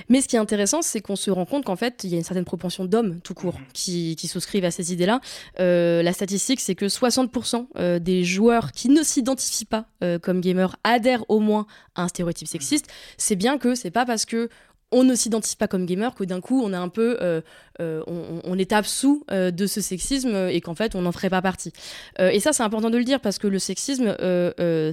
[0.10, 2.18] Mais ce qui est intéressant, c'est qu'on se rend compte qu'en fait, il y a
[2.18, 3.66] une certaine propension d'hommes tout court mhm.
[3.74, 5.20] qui, qui, souscrivent à ces idées-là.
[5.60, 10.41] Euh, la statistique, c'est que 60% euh, des joueurs qui ne s'identifient pas euh, comme
[10.41, 11.66] gamers adhèrent au moins
[11.96, 12.88] à un stéréotype sexiste.
[13.18, 14.50] C'est bien que c'est pas parce que
[14.96, 17.18] on ne s'identifie pas comme gamer que d'un coup on est un peu
[17.80, 21.74] on, on, est absous de ce sexisme et qu'en fait on n'en ferait pas partie
[22.20, 24.16] et ça c'est important de le dire parce que le sexisme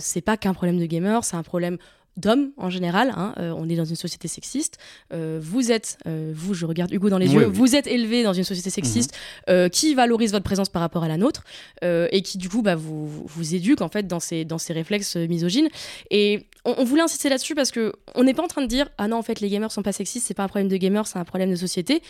[0.01, 1.79] c'est pas qu'un problème de gamer c'est un problème
[2.17, 3.13] d'hommes en général.
[3.17, 4.79] Hein, euh, on est dans une société sexiste.
[5.13, 8.33] Euh, vous êtes, euh, vous, je regarde Hugo dans les yeux, vous êtes élevé dans
[8.33, 9.15] une société sexiste
[9.49, 9.71] mhm.
[9.71, 11.45] qui valorise votre présence par rapport à la nôtre
[11.83, 15.17] et qui du coup bah, vous, vous éduque en fait dans ces, dans ces réflexes
[15.17, 15.69] misogynes.
[16.11, 19.09] Et on, voulait insister là-dessus parce que on n'est pas en train de dire ah
[19.09, 21.19] non en fait les gamers sont pas sexistes, c'est pas un problème de gamers, c'est
[21.19, 22.03] un problème de société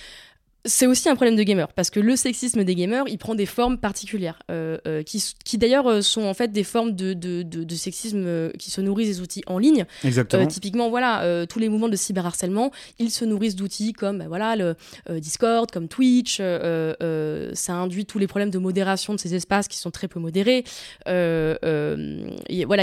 [0.64, 3.46] c'est aussi un problème de gamer parce que le sexisme des gamers il prend des
[3.46, 7.42] formes particulières euh, euh, qui, qui d'ailleurs euh, sont en fait des formes de, de,
[7.42, 9.86] de, sexisme qui se nourrissent des outils en ligne.
[10.04, 10.46] Exactement.
[10.46, 14.76] typiquement voilà tous les mouvements de cyberharcèlement ils se nourrissent d'outils comme bah, voilà le
[15.18, 19.90] Discord comme Twitch ça induit tous les problèmes de modération de ces espaces qui sont
[19.90, 20.64] très peu modérés.
[21.06, 21.58] Voilà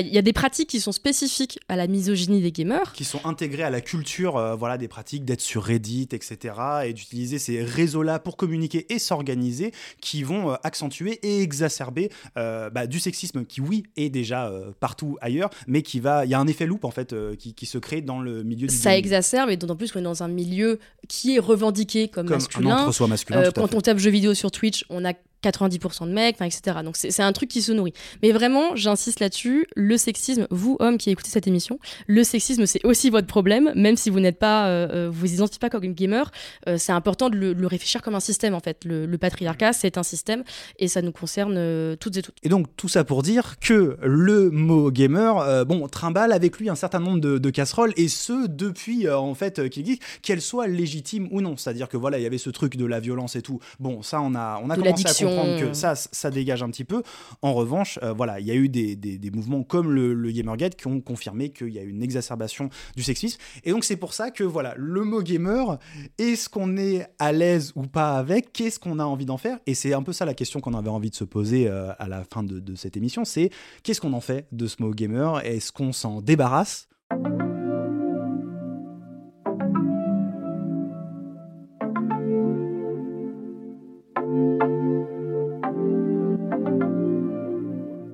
[0.01, 2.91] il y a des pratiques qui sont spécifiques à la misogynie des gamers.
[2.93, 6.55] Qui sont intégrées à la culture voilà des pratiques d'être sur Reddit etc
[6.85, 12.69] et d'utiliser ces réseaux-là pour communiquer et s'organiser qui vont euh, accentuer et exacerber euh,
[12.69, 16.25] bah, du sexisme qui, oui, est déjà euh, partout ailleurs, mais qui va.
[16.25, 18.67] Il y a un effet loop en fait qui, qui, se crée dans le milieu
[18.67, 22.27] du Ça exacerbe, et d'autant plus qu'on est dans un milieu qui est revendiqué comme,
[22.27, 22.89] comme masculin.
[22.99, 25.13] Un masculin quand on tape jeux vidéo sur Twitch, on a
[25.43, 26.79] 90% de mecs, etc.
[26.83, 27.93] Donc c'est un truc qui se nourrit.
[28.21, 32.83] Mais vraiment, j'insiste là-dessus, le sexisme, vous, hommes qui écoutez cette émission, le sexisme, c'est
[32.85, 35.93] aussi votre problème, même si vous n'êtes pas, euh, euh vous identifiez pas comme une
[35.93, 36.31] gamer,
[36.67, 38.83] euh, c'est important de le, réfléchir comme un système, en fait.
[38.85, 40.43] Le, patriarcat, c'est un système,
[40.77, 42.35] et ça nous concerne euh, toutes et toutes.
[42.43, 46.75] Et donc, tout ça pour dire que le mot gamer, bon, trimballe avec lui un
[46.75, 51.41] certain nombre de, casseroles, et ce, depuis, en fait, qu'il dit qu'elle soit légitime ou
[51.41, 51.57] non.
[51.57, 53.59] C'est-à-dire que voilà, il y avait ce truc de la violence et tout.
[53.79, 56.83] Bon, ça, on a, on a commencé à comprendre que ça, ça dégage un petit
[56.83, 57.03] peu.
[57.41, 60.75] En revanche, euh, voilà, il y a eu des, des, mouvements comme le, le, Gamergate
[60.75, 63.39] qui ont confirmé qu'il y a une exacerbation du sexisme.
[63.63, 65.77] Et donc c'est pour ça que voilà, le mot gamer,
[66.17, 68.53] est-ce qu'on est à l'aise ou pas avec?
[68.53, 69.59] Qu'est-ce qu'on a envie d'en faire?
[69.65, 72.07] Et c'est un peu ça la question qu'on avait envie de se poser euh, à
[72.07, 73.49] la fin de, de cette émission, c'est
[73.83, 75.45] qu'est-ce qu'on en fait de ce mot gamer?
[75.45, 76.87] Est-ce qu'on s'en débarrasse?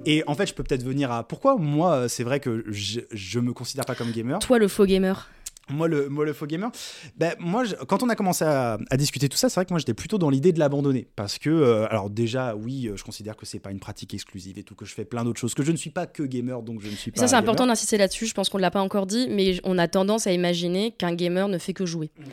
[0.05, 3.39] Et en fait, je peux peut-être venir à pourquoi moi, c'est vrai que je, je
[3.39, 4.39] me considère pas comme gamer.
[4.39, 5.29] Toi, le faux gamer.
[5.69, 6.69] Moi le, moi, le faux gamer,
[7.17, 9.95] ben, moi, quand on a commencé à, discuter tout ça, c'est vrai que moi, j'étais
[9.95, 11.07] plutôt dans l'idée de l'abandonner.
[11.15, 14.59] Parce que, euh, alors déjà, oui, euh, je considère que c'est pas une pratique exclusive
[14.59, 16.61] et tout, que je fais plein d'autres choses, que je ne suis pas que gamer,
[16.61, 17.19] donc je ne suis pas.
[17.19, 19.79] Ça, c'est important d'insister là-dessus, je pense qu'on ne l'a pas encore dit, mais on
[19.79, 22.11] a tendance à imaginer qu'un gamer ne fait que jouer.
[22.15, 22.23] Mmh.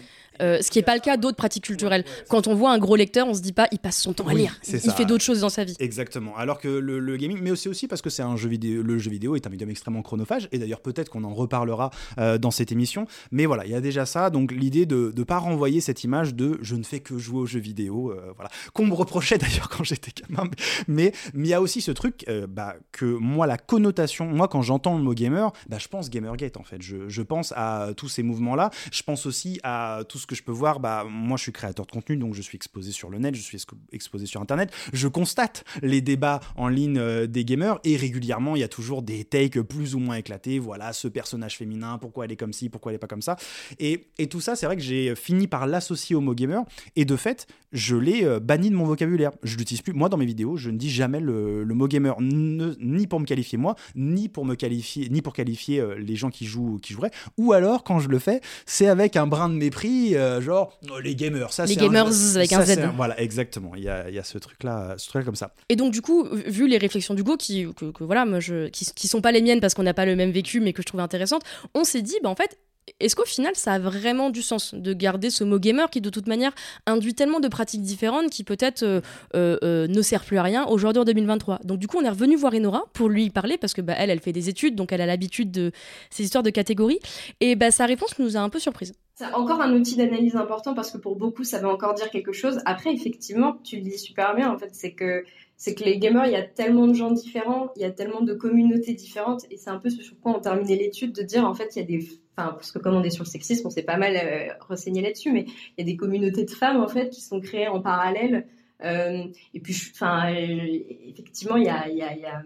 [0.40, 2.04] Euh, ce qui n'est pas le cas d'autres pratiques culturelles.
[2.28, 4.34] Quand on voit un gros lecteur, on se dit pas, il passe son temps à
[4.34, 4.58] lire.
[4.66, 5.76] Il, fait d'autres choses dans sa vie.
[5.78, 6.36] Exactement.
[6.36, 8.82] Alors que le, gaming, mais aussi aussi parce que c'est un jeu vidéo.
[8.82, 10.48] Le jeu vidéo est un médium extrêmement chronophage.
[10.52, 13.06] Et d'ailleurs, peut-être qu'on en reparlera euh, dans cette émission.
[13.30, 14.30] Mais voilà, il y a déjà ça.
[14.30, 17.46] Donc l'idée de ne pas renvoyer cette image de je ne fais que jouer aux
[17.46, 18.10] jeux vidéo.
[18.10, 18.50] Euh, voilà.
[18.72, 20.48] Qu'on me reprochait d'ailleurs quand j'étais gamin.
[20.88, 24.96] Mais il y a aussi ce truc bah, que moi, la connotation, moi, quand j'entends
[24.96, 26.82] le mot gamer, bah, je pense Gamergate en fait.
[26.82, 28.70] Je, je pense à tous ces mouvements-là.
[28.92, 31.86] Je pense aussi à tout ce que je peux voir, bah, moi je suis créateur
[31.86, 33.58] de contenu, donc je suis exposé sur le net, je suis
[33.92, 34.72] exposé sur Internet.
[34.92, 39.02] Je constate les débats en ligne euh, des gamers et régulièrement il y a toujours
[39.02, 40.58] des takes plus ou moins éclatés.
[40.58, 43.36] Voilà, ce personnage féminin, pourquoi elle est comme ci, pourquoi elle est pas comme ça.
[43.78, 46.64] Et, et tout ça, c'est vrai que j'ai fini par l'associer au mot gamer
[46.96, 49.32] et de fait, je l'ai euh, banni de mon vocabulaire.
[49.42, 49.92] Je l'utilise plus.
[49.92, 53.58] Moi, dans mes vidéos, je ne dis jamais le, mot gamer, ni pour me qualifier
[53.58, 57.10] moi, ni pour me qualifier, ni pour qualifier euh, les gens qui jouent, qui joueraient.
[57.38, 60.98] Ou alors, quand je le fais, c'est avec un brin de mépris, euh, genre oh,
[60.98, 61.52] les gamers.
[61.52, 62.06] Ça, les gamers
[62.36, 62.78] avec un Z.
[62.96, 63.72] voilà, exactement.
[63.76, 65.54] Il y a, y a, ce truc-là, ce truc comme ça.
[65.68, 69.08] Et donc, du coup, vu les réflexions du qui, que, voilà, moi, je, qui, qui
[69.08, 71.02] sont pas les miennes parce qu'on n'a pas le même vécu, mais que je trouvais
[71.02, 71.42] intéressantes,
[71.74, 72.58] on s'est dit, bah en fait,
[73.00, 76.10] est-ce qu'au final, ça a vraiment du sens de garder ce mot gamer qui, de
[76.10, 76.52] toute manière,
[76.86, 79.00] induit tellement de pratiques différentes qui peut-être euh,
[79.34, 82.36] euh, ne sert plus à rien aujourd'hui en 2023 Donc, du coup, on est revenu
[82.36, 85.00] voir Enora pour lui parler parce que bah, elle, elle fait des études, donc elle
[85.00, 85.72] a l'habitude de
[86.10, 86.98] ces histoires de catégories.
[87.40, 88.94] Et bah, sa réponse nous a un peu surprise.
[89.14, 92.32] C'est encore un outil d'analyse important parce que pour beaucoup, ça veut encore dire quelque
[92.32, 92.60] chose.
[92.64, 95.24] Après, effectivement, tu le dis super bien, en fait, c'est que
[95.56, 98.22] c'est que les gamers, il y a tellement de gens différents, il y a tellement
[98.22, 101.46] de communautés différentes, et c'est un peu ce sur quoi on terminait l'étude, de dire
[101.46, 103.68] en fait, il y a des, enfin, parce que comme on est sur le sexisme,
[103.68, 106.80] on s'est pas mal euh, renseigné là-dessus, mais il y a des communautés de femmes
[106.80, 108.48] en fait qui sont créées en parallèle,
[108.84, 112.42] euh, et puis, enfin, euh, effectivement, il y a,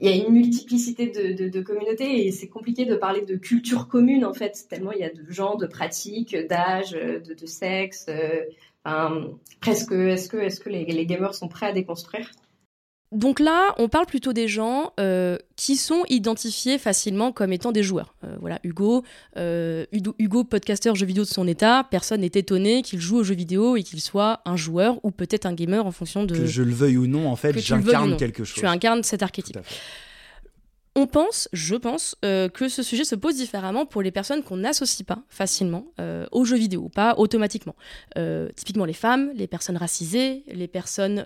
[0.00, 3.86] il y a une multiplicité de, de, communautés et c'est compliqué de parler de culture
[3.86, 8.06] commune en fait, tellement il y a de gens, de pratiques, d'âge, de, de, sexe,
[9.60, 12.30] presque, est-ce que, est-ce que les, gamers sont prêts à déconstruire?
[13.12, 17.82] Donc là, on parle plutôt des gens euh, qui sont identifiés facilement comme étant des
[17.82, 18.14] joueurs.
[18.22, 19.02] Euh, voilà, Hugo,
[19.36, 23.34] euh, Hugo, podcasteur jeux vidéo de son état, personne n'est étonné qu'il joue aux jeux
[23.34, 26.36] vidéo et qu'il soit un joueur ou peut-être un gamer en fonction de...
[26.36, 28.60] Que je le veuille ou non, en fait, j'incarne quelque chose.
[28.60, 29.58] Tu incarnes cet archétype.
[30.96, 34.56] On pense, je pense, euh, que ce sujet se pose différemment pour les personnes qu'on
[34.56, 37.76] n'associe pas facilement euh, aux jeux vidéo, pas automatiquement.
[38.18, 41.24] Euh, typiquement les femmes, les personnes racisées, les personnes,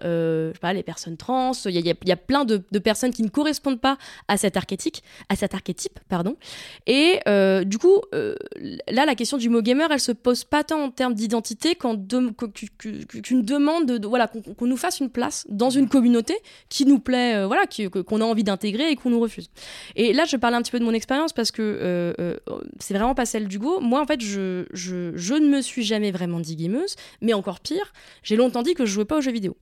[0.61, 1.53] pas, les personnes trans.
[1.65, 3.97] Il y, a, plein de, personnes qui ne correspondent pas
[4.29, 4.97] à cet archétype,
[5.31, 6.37] à cet archétype, pardon.
[6.87, 7.21] Et
[7.65, 11.15] du coup, là, la question du mot gamer, elle se pose pas tant en termes
[11.15, 16.35] d'identité qu'une demande de, voilà qu'on nous fasse une place dans une communauté
[16.69, 17.63] qui nous plaît, voilà,
[18.07, 19.49] qu'on a envie d'intégrer et qu'on nous refuse.
[19.97, 22.37] Et là, je parle un petit peu de mon expérience parce que euh, euh,
[22.79, 23.81] c'est vraiment pas celle d'Hugo.
[23.81, 27.61] Moi, en fait, je, je, je, ne me suis jamais vraiment dit gameuse, mais encore
[27.61, 27.93] pire,
[28.23, 29.57] j'ai longtemps dit que je jouais pas aux jeux vidéo.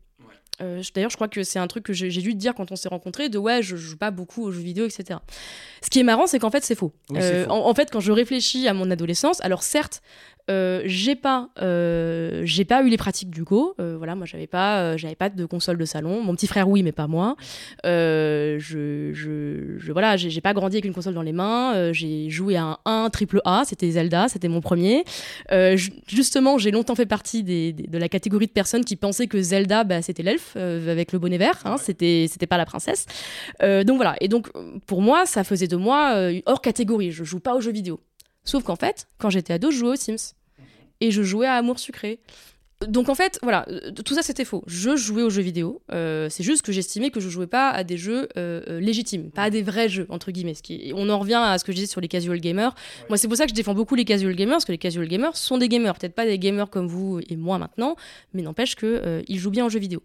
[0.61, 2.77] Euh, d'ailleurs, je crois que c'est un truc que j'ai dû te dire quand on
[2.77, 5.19] s'est rencontrés, de ouais, je joue pas beaucoup aux jeux vidéo, etc.
[5.83, 6.93] Ce qui est marrant, c'est qu'en fait, c'est faux.
[7.09, 7.17] faux.
[7.49, 10.03] en, fait, quand je réfléchis à mon adolescence, alors certes,
[10.51, 13.75] euh, j'ai pas, euh, j'ai pas eu les pratiques du Go.
[13.81, 16.23] Euh, voilà, moi j'avais pas, j'avais pas de console de salon.
[16.23, 17.37] Mon petit frère oui, mais pas moi.
[17.85, 21.93] je, je, je, voilà, j'ai pas grandi avec une console dans les mains.
[21.93, 25.05] j'ai joué à un 1 triple A, c'était Zelda, c'était mon premier.
[26.07, 29.85] justement, j'ai longtemps fait partie des, de la catégorie de personnes qui pensaient que Zelda,
[29.85, 31.61] bah, c'était l'elfe avec le bonnet vert.
[31.65, 33.07] Hein, c'était, c'était pas la princesse.
[33.61, 34.17] donc voilà.
[34.21, 34.51] Et donc
[34.87, 37.13] pour moi, ça faisait de moi hors catégorie.
[37.13, 38.01] Je joue pas aux jeux vidéo.
[38.45, 40.35] Sauf qu'en fait, quand j'étais ado, je jouais aux Sims.
[41.01, 42.21] Et je jouais à Amour Sucré.
[42.89, 44.63] Donc en fait, voilà, euh, tout ça c'était faux.
[44.67, 45.83] Je jouais aux jeux vidéo.
[45.93, 49.45] Euh, c'est juste que j'estimais que je jouais pas à des jeux euh, légitimes, pas
[49.45, 50.55] à des vrais jeux entre guillemets.
[50.55, 52.75] qui, on en revient à ce que je disais sur les casual gamers.
[53.09, 55.07] Moi, c'est pour ça que je défends beaucoup les casual gamers, parce que les casual
[55.07, 57.97] gamers sont des gamers, peut-être pas des gamers comme vous et moi maintenant,
[58.33, 60.03] mais n'empêche que ils jouent bien aux jeux vidéo.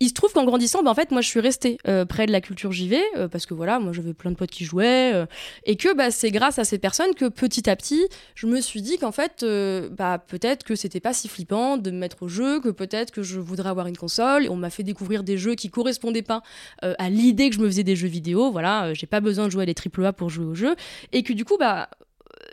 [0.00, 2.32] Il se trouve qu'en grandissant, bah, en fait, moi, je suis restée euh, près de
[2.32, 5.26] la culture JV euh, parce que voilà, moi, j'avais plein de potes qui jouaient euh,
[5.64, 8.80] et que bah, c'est grâce à ces personnes que petit à petit, je me suis
[8.80, 9.44] dit qu'en fait,
[9.90, 13.22] bah, peut-être que c'était pas si flippant de me mettre au jeu, que peut-être que
[13.22, 14.44] je voudrais avoir une console.
[14.44, 16.42] Et on m'a fait découvrir des jeux qui correspondaient pas
[16.82, 18.50] à l'idée que je me faisais des jeux vidéo.
[18.50, 20.76] Voilà, j'ai pas besoin de jouer à des AAA pour jouer aux jeux
[21.12, 21.88] et que du coup, bah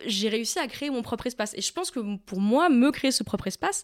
[0.05, 1.53] j'ai réussi à créer mon propre espace.
[1.55, 3.83] Et je pense que pour moi, me créer ce propre espace,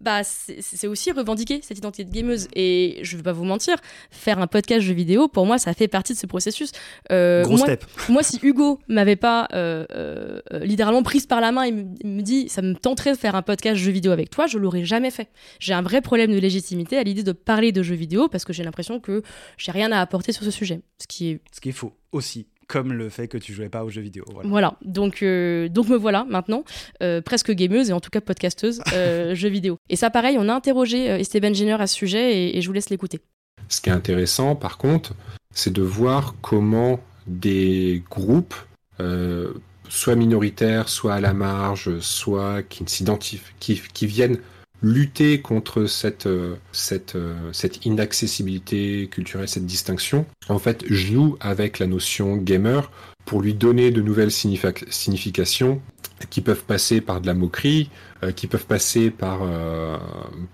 [0.00, 2.48] bah, c'est aussi revendiquer cette identité de gameuse.
[2.54, 3.76] Et je vais pas vous mentir,
[4.10, 6.72] faire un podcast jeu vidéo, pour moi, ça fait partie de ce processus.
[7.12, 7.84] Euh, Gros moi, step.
[8.08, 12.48] moi, si Hugo m'avait pas euh, euh, littéralement prise par la main et me, dit
[12.48, 15.28] ça me tenterait de faire un podcast jeu vidéo avec toi, je l'aurais jamais fait.
[15.60, 18.52] J'ai un vrai problème de légitimité à l'idée de parler de jeux vidéo parce que
[18.52, 19.22] j'ai l'impression que
[19.58, 20.80] j'ai rien à apporter sur ce sujet.
[20.98, 23.84] Ce qui est, ce qui est faux aussi comme le fait que tu jouais pas
[23.84, 24.24] aux jeux vidéo.
[24.44, 26.64] Voilà, donc, euh, donc me voilà maintenant,
[27.02, 29.78] euh, presque gameuse et en tout cas podcasteuse euh, jeux vidéo.
[29.88, 32.90] Et ça pareil, on a interrogé Esteban Jenner à ce sujet et, je vous laisse
[32.90, 33.20] l'écouter.
[33.68, 35.14] Ce qui est intéressant par contre,
[35.50, 38.54] c'est de voir comment des groupes,
[39.88, 44.38] soit minoritaires, soit à la marge, soit qui, qui, qui viennent
[44.84, 51.78] lutter contre cette, euh, cette, euh, cette inaccessibilité culturelle, cette distinction, en fait, joue avec
[51.78, 52.90] la notion gamer
[53.24, 55.80] pour lui donner de nouvelles significations
[56.28, 57.90] qui peuvent passer par de la moquerie,
[58.36, 59.40] qui peuvent passer par,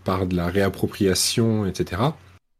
[0.05, 2.01] par de la réappropriation, etc.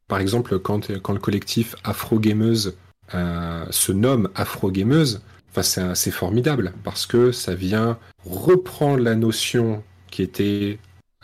[0.09, 2.77] Par exemple, quand, quand le collectif Afro-Gameuse
[3.13, 5.23] se nomme Afro-Gameuse,
[5.63, 10.79] c'est formidable parce que ça vient reprendre la notion qui était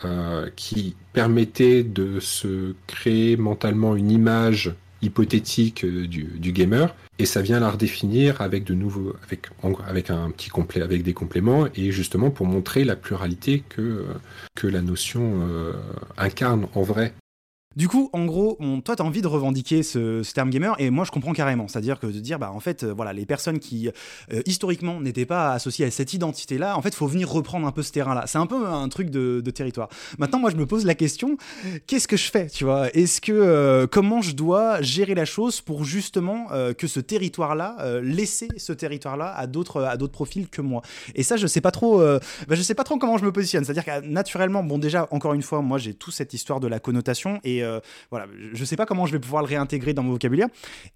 [0.04, 6.94] euh, qui permettait de se créer mentalement une image hypothétique euh, du, gamer.
[7.18, 9.48] Et ça vient la redéfinir avec de nouveaux avec
[9.86, 14.04] avec un petit complet avec des compléments et justement pour montrer la pluralité que
[14.54, 15.72] que la notion euh,
[16.18, 17.14] incarne en vrai
[17.76, 21.04] du coup, en gros, toi, tu as envie de revendiquer ce, terme gamer, et moi,
[21.04, 21.68] je comprends carrément.
[21.68, 23.90] C'est-à-dire que de dire, bah, en fait, euh, voilà, les personnes qui,
[24.32, 27.82] euh, historiquement, n'étaient pas associées à cette identité-là, en fait, faut venir reprendre un peu
[27.82, 28.24] ce terrain-là.
[28.26, 29.88] C'est un peu un truc de, territoire.
[30.18, 31.36] Maintenant, moi, je me pose la question,
[31.86, 32.88] qu'est-ce que je fais, tu vois?
[32.94, 38.48] Est-ce que, euh, comment je dois gérer la chose pour justement que ce territoire-là, laisser
[38.56, 40.82] ce territoire-là à d'autres, à d'autres profils que moi?
[41.14, 42.20] Et ça, je sais pas trop, bah,
[42.50, 43.64] je sais pas trop comment je me positionne.
[43.64, 46.80] C'est-à-dire que naturellement, bon, déjà, encore une fois, moi, j'ai toute cette histoire de la
[46.80, 50.12] connotation, et euh, voilà, je sais pas comment je vais pouvoir le réintégrer dans mon
[50.12, 50.48] vocabulaire.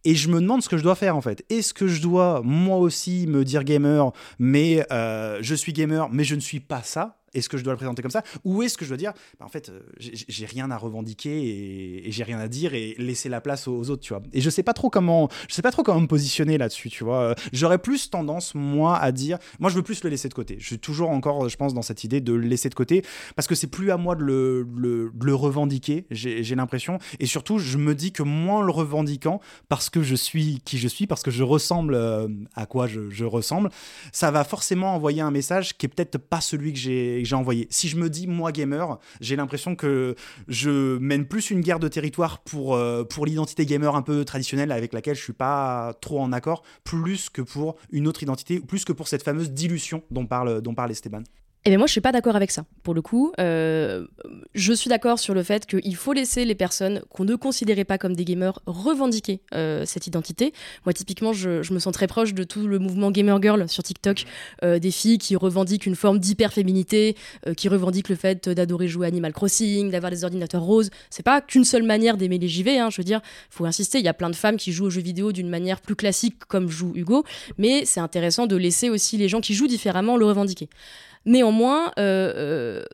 [0.04, 1.44] Et je me demande ce que je dois faire en fait.
[1.50, 6.24] Est-ce que je dois moi aussi me dire gamer, mais euh, je suis gamer, mais
[6.24, 7.19] je ne suis pas ça?
[7.34, 9.46] Est-ce que je dois le présenter comme ça Ou est-ce que je dois dire, bah,
[9.46, 13.40] en fait, euh, j'ai rien à revendiquer et, j'ai rien à dire et laisser la
[13.40, 15.82] place aux, autres, tu vois Et je sais pas trop comment, je sais pas trop
[15.82, 17.34] comment me positionner là-dessus, tu vois.
[17.52, 20.56] J'aurais plus tendance, moi, à dire, moi, je veux plus le laisser de côté.
[20.58, 23.04] Je suis toujours encore, je pense, dans cette idée de le laisser de côté
[23.36, 24.66] parce que c'est plus à moi de le,
[25.12, 26.98] le, revendiquer, j'ai l'impression.
[27.20, 30.88] Et surtout, je me dis que moins le revendiquant, parce que je suis qui je
[30.88, 33.70] suis, parce que je ressemble euh, à quoi je, je ressemble,
[34.12, 37.66] ça va forcément envoyer un message qui est peut-être pas celui que j'ai j'ai envoyé.
[37.70, 40.14] Si je me dis moi gamer, j'ai l'impression que
[40.48, 44.72] je mène plus une guerre de territoire pour, euh, pour l'identité gamer un peu traditionnelle
[44.72, 48.84] avec laquelle je suis pas trop en accord, plus que pour une autre identité, plus
[48.84, 51.22] que pour cette fameuse dilution dont parle, dont parle Esteban.
[51.66, 53.32] Eh bien moi je suis pas d'accord avec ça pour le coup.
[53.38, 54.06] Euh,
[54.54, 57.98] je suis d'accord sur le fait qu'il faut laisser les personnes qu'on ne considérait pas
[57.98, 60.54] comme des gamers revendiquer euh, cette identité.
[60.86, 64.24] Moi typiquement je, me sens très proche de tout le mouvement gamer girl sur TikTok,
[64.64, 67.14] euh, des filles qui revendiquent une forme d'hyper-féminité,
[67.58, 70.88] qui revendiquent le fait d'adorer jouer Animal Crossing, d'avoir des ordinateurs roses.
[71.10, 74.04] C'est pas qu'une seule manière d'aimer les JV, hein, je veux dire, faut insister, il
[74.04, 76.70] y a plein de femmes qui jouent aux jeux vidéo d'une manière plus classique comme
[76.70, 77.24] joue Hugo,
[77.58, 80.70] mais c'est intéressant de laisser aussi les gens qui jouent différemment le revendiquer.
[81.26, 82.84] Néanmoins, euh, euh,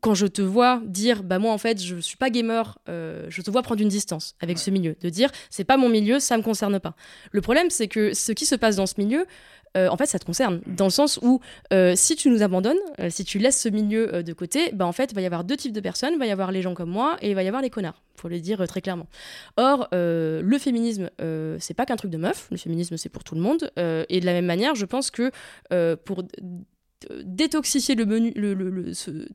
[0.00, 3.42] quand je te vois dire, bah moi en fait je suis pas gamer, euh, je
[3.42, 6.36] te vois prendre une distance avec ce milieu, de dire c'est pas mon milieu, ça
[6.36, 6.94] me concerne pas.
[7.32, 9.26] Le problème c'est que ce qui se passe dans ce milieu,
[9.76, 11.40] en fait, ça te concerne, dans le sens où
[11.94, 12.78] si tu nous abandonnes,
[13.10, 15.56] si tu laisses ce milieu de côté, bah en fait, il va y avoir deux
[15.56, 17.46] types de personnes, il va y avoir les gens comme moi et il va y
[17.46, 19.06] avoir les connards, faut le dire très clairement.
[19.56, 21.10] Or, le féminisme,
[21.60, 24.26] c'est pas qu'un truc de meuf, le féminisme c'est pour tout le monde, et de
[24.26, 25.30] la même manière, je pense que
[25.94, 26.24] pour
[27.24, 28.92] détoxifier le menu, le,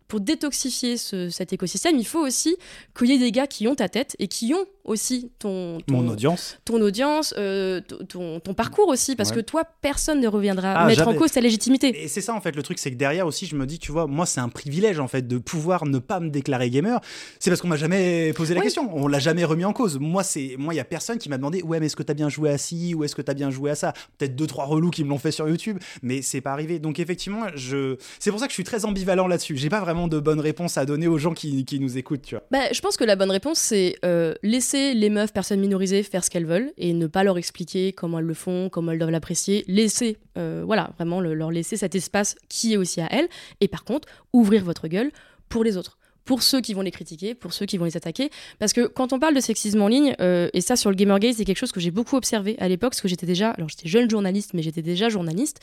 [0.07, 2.57] pour détoxifier cet écosystème, il faut aussi
[2.97, 6.07] qu'il y ait des gars qui ont ta tête et qui ont aussi ton, mon
[6.09, 10.85] audience, ton audience, euh, ton, ton, parcours aussi, parce que toi, personne ne reviendra ah,
[10.85, 12.03] mettre en cause ta légitimité.
[12.03, 13.91] Et c'est ça en fait le truc, c'est que derrière aussi, je me dis, tu
[13.91, 16.99] vois, moi c'est un privilège en fait de pouvoir ne pas me déclarer gamer.
[17.39, 19.99] C'est parce qu'on m'a jamais posé la question, on l'a jamais remis en cause.
[19.99, 22.13] Moi, c'est moi, il y a personne qui m'a demandé, ouais, mais est-ce que t'as
[22.13, 23.93] bien joué à ci ou est-ce que t'as bien joué à ça?
[24.17, 26.79] Peut-être deux trois relous qui me l'ont fait sur YouTube, mais c'est pas arrivé.
[26.79, 29.57] Donc effectivement, c'est pour ça que je suis très ambivalent là-dessus.
[29.57, 32.35] J'ai pas vraiment de bonne réponse à donner aux gens qui, nous écoutent.
[32.51, 36.23] Bah, je pense que la bonne réponse c'est euh, laisser les meufs, personnes minorisées, faire
[36.23, 39.11] ce qu'elles veulent et ne pas leur expliquer comment elles le font, comment elles doivent
[39.11, 39.63] l'apprécier.
[39.67, 43.27] Laisser, euh, voilà, vraiment leur laisser cet espace qui est aussi à elles.
[43.61, 45.11] Et par contre, ouvrir votre gueule
[45.49, 48.29] pour les autres pour ceux qui vont les critiquer, pour ceux qui vont les attaquer.
[48.59, 51.35] Parce que quand on parle de sexisme en ligne, euh, et ça sur le Gamergate,
[51.35, 53.89] c'est quelque chose que j'ai beaucoup observé à l'époque, parce que j'étais déjà, alors j'étais
[53.89, 55.59] jeune journaliste, mais j'étais déjà journaliste.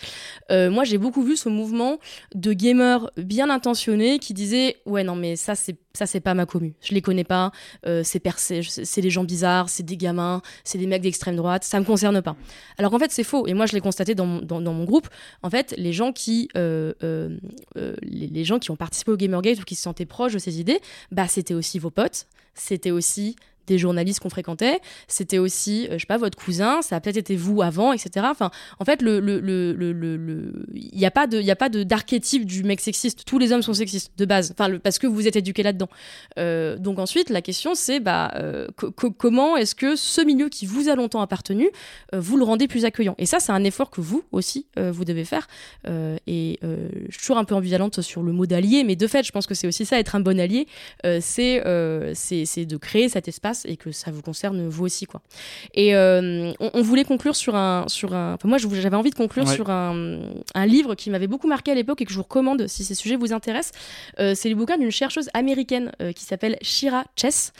[0.51, 1.99] Euh, moi, j'ai beaucoup vu ce mouvement
[2.35, 6.47] de gamers bien intentionnés qui disaient Ouais, non, mais ça, c'est ça c'est pas ma
[6.47, 7.53] commu, je les connais pas,
[7.87, 8.21] euh, c'est
[8.61, 12.23] c'est des gens bizarres, c'est des gamins, c'est des mecs d'extrême droite, ça me concerne
[12.23, 12.37] pas.
[12.79, 15.09] Alors qu'en fait c'est faux, et moi je l'ai constaté dans, dans, mon groupe,
[15.43, 17.37] en fait les gens qui, euh, euh,
[18.03, 20.61] les, les, gens qui ont participé au Gamergate ou qui se sentaient proches de ces
[20.61, 20.81] idées,
[21.11, 23.37] bah c'était aussi vos potes, c'était aussi
[23.71, 27.17] des journalistes qu'on fréquentait, c'était aussi, euh, je sais pas, votre cousin, ça a peut-être
[27.17, 28.27] été vous avant, etc.
[28.29, 28.51] Enfin,
[28.81, 33.25] en fait, il n'y a pas de, il a pas de d'archétype du mec sexiste.
[33.25, 35.89] Tous les hommes sont sexistes de base, parce que vous êtes éduqué là-dedans.
[36.39, 38.67] Euh, donc ensuite, la question c'est, bah, euh,
[39.19, 41.71] comment est-ce que ce milieu qui vous a longtemps appartenu,
[42.13, 43.15] vous le rendez plus accueillant?
[43.19, 45.47] Et ça, c'est un effort que vous aussi vous devez faire.
[46.27, 49.31] et je suis toujours un peu ambivalente sur le mot d'allié, mais de fait, je
[49.31, 50.67] pense que c'est aussi ça, être un bon allié,
[51.21, 55.07] c'est de créer cet espace passe et que ça vous concerne vous aussi.
[55.07, 55.21] Quoi.
[55.75, 57.85] Et on, on, voulait conclure sur un.
[57.89, 60.21] Sur un moi, j'avais envie de conclure sur un,
[60.55, 62.95] un, livre qui m'avait beaucoup marqué à l'époque et que je vous recommande si ces
[62.95, 63.73] sujets vous intéressent.
[64.17, 67.53] c'est le bouquin d'une chercheuse américaine qui s'appelle Shira Chess,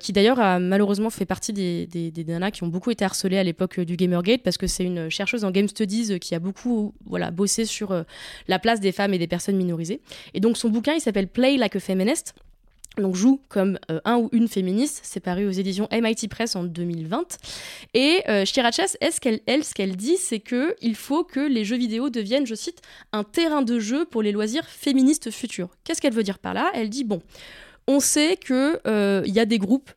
[0.00, 3.38] qui d'ailleurs a malheureusement fait partie des, des, des nanas qui ont beaucoup été harcelées
[3.38, 6.94] à l'époque du Gamergate parce que c'est une chercheuse en Game Studies qui a beaucoup
[7.06, 8.04] voilà, bossé sur
[8.48, 10.00] la place des femmes et des personnes minorisées.
[10.34, 12.34] Et donc son bouquin, il s'appelle Play Like a Feminist.
[12.96, 16.64] Donc joue comme euh, un ou une féministe, c'est paru aux éditions MIT Press en
[16.64, 17.38] 2020.
[17.94, 21.64] Et euh, Shira Chess, elle, elle, ce qu'elle dit, c'est que il faut que les
[21.64, 22.82] jeux vidéo deviennent, je cite,
[23.12, 25.70] un terrain de jeu pour les loisirs féministes futurs.
[25.82, 26.70] Qu'est-ce qu'elle veut dire par là?
[26.74, 27.20] Elle dit bon,
[27.86, 29.90] on sait que euh, il y a des groupes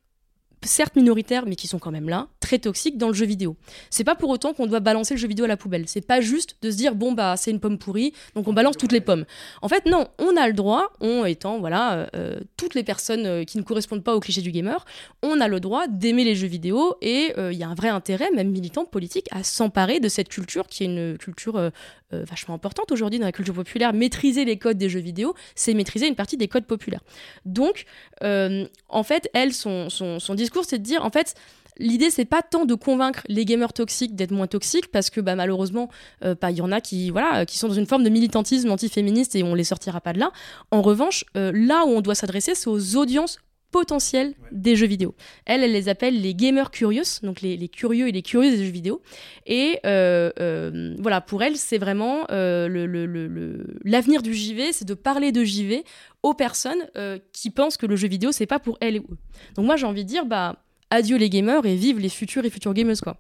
[0.64, 3.58] certes minoritaires, mais qui sont quand même là, très toxiques dans le jeu vidéo.
[3.90, 5.84] C'est pas pour autant qu'on doit balancer le jeu vidéo à la poubelle.
[5.88, 8.78] C'est pas juste de se dire bon bah c'est une pomme pourrie, donc on balance
[8.78, 9.26] toutes les pommes.
[9.62, 13.26] En fait non, on a le droit, on étant voilà euh, euh, toutes les personnes
[13.26, 14.86] euh, qui ne correspondent pas au cliché du gamer,
[15.22, 18.30] on a le droit d'aimer les jeux vidéo et il y a un vrai intérêt,
[18.32, 21.72] même militant politique, à s'emparer de cette culture qui est une culture
[22.12, 23.94] vachement importante aujourd'hui dans la culture populaire.
[23.94, 27.02] Maîtriser les codes des jeux vidéo, c'est maîtriser une partie des codes populaires.
[27.46, 27.86] Donc
[28.22, 31.36] en fait, elle son, son, son discours c'est de dire en fait
[31.78, 35.36] l'idée c'est pas tant de convaincre les gamers toxiques d'être moins toxiques parce que bah,
[35.36, 35.90] malheureusement
[36.24, 38.72] euh, bah, il y en a qui voilà qui sont dans une forme de militantisme
[38.72, 40.32] antiféministe et on les sortira pas de là.
[40.72, 43.40] En revanche euh, là où on doit s'adresser c'est aux audiences
[43.72, 45.16] potentielles des jeux vidéo.
[45.46, 48.72] Elle, elle les appelle les gamers curieux, donc les, curieux et les curieuses des jeux
[48.72, 49.02] vidéo.
[49.46, 55.84] Et euh, voilà, pour elle, c'est vraiment l'avenir du JV, c'est de parler de JV
[56.24, 56.88] aux personnes
[57.34, 59.18] qui pensent que le jeu vidéo, c'est pas pour elles et eux.
[59.56, 62.50] Donc moi, j'ai envie de dire, bah adieu les gamers et vive les futurs et
[62.50, 63.18] futures gamers quoi.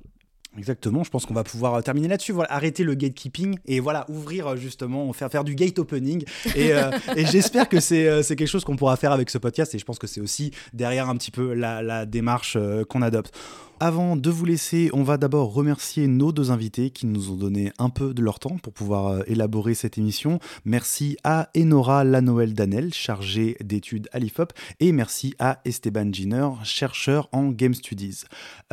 [0.57, 2.33] Exactement, je pense qu'on va pouvoir euh, terminer là-dessus.
[2.49, 6.23] Arrêter le gatekeeping et voilà, ouvrir euh, justement, faire, faire du gate opening.
[6.55, 9.75] Et, euh, j'espère que c'est quelque chose qu'on pourra faire avec ce podcast.
[9.75, 12.57] Et je pense que c'est aussi derrière un petit peu la démarche
[12.89, 13.33] qu'on adopte.
[13.80, 17.71] Avant de vous laisser, on va d'abord remercier nos deux invités qui nous ont donné
[17.78, 20.39] un peu de leur temps pour pouvoir euh, élaborer cette émission.
[20.65, 27.30] Merci à Enora Lanoël Danel, chargée d'études à l'IFOP, et merci à Esteban Giner, chercheur
[27.32, 28.23] en Game Studies.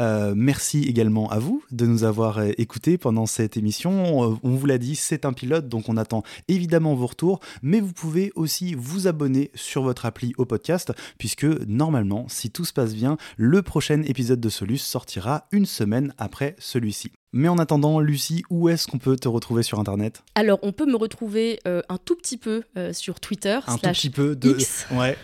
[0.01, 4.39] Euh, merci également à vous de nous avoir euh, écoutés pendant cette émission.
[4.43, 7.93] On vous l'a dit, c'est un pilote, donc on attend évidemment vos retours, mais vous
[7.93, 12.95] pouvez aussi vous abonner sur votre appli au podcast, puisque normalement, si tout se passe
[12.95, 17.11] bien, le prochain épisode de Solus sortira une semaine après celui-ci.
[17.37, 20.23] Mais en attendant, Lucie, où est-ce qu'on peut te retrouver sur Internet?
[20.37, 23.59] Alors, on peut me retrouver euh, un tout petit peu euh, sur Twitter.
[23.67, 24.51] Un tout petit peu de...
[24.51, 25.19] X, ouais.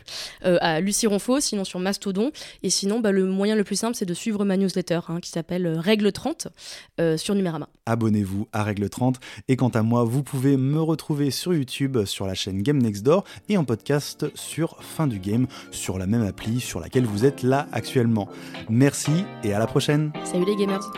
[0.44, 2.32] Euh, à Lucie Ronfaux, sinon sur Mastodon.
[2.64, 5.30] Et sinon, bah, le moyen le plus simple, c'est de suivre ma newsletter hein, qui
[5.30, 6.48] s'appelle Règle 30
[7.16, 7.68] sur Numérama.
[7.86, 9.20] Abonnez-vous à Règle 30.
[9.46, 13.04] Et quant à moi, vous pouvez me retrouver sur YouTube, sur la chaîne Game Next
[13.04, 17.24] Door et en podcast sur Fin du Game, sur la même appli sur laquelle vous
[17.24, 18.28] êtes là actuellement.
[18.68, 20.12] Merci et à la prochaine.
[20.24, 20.90] Salut les gamers.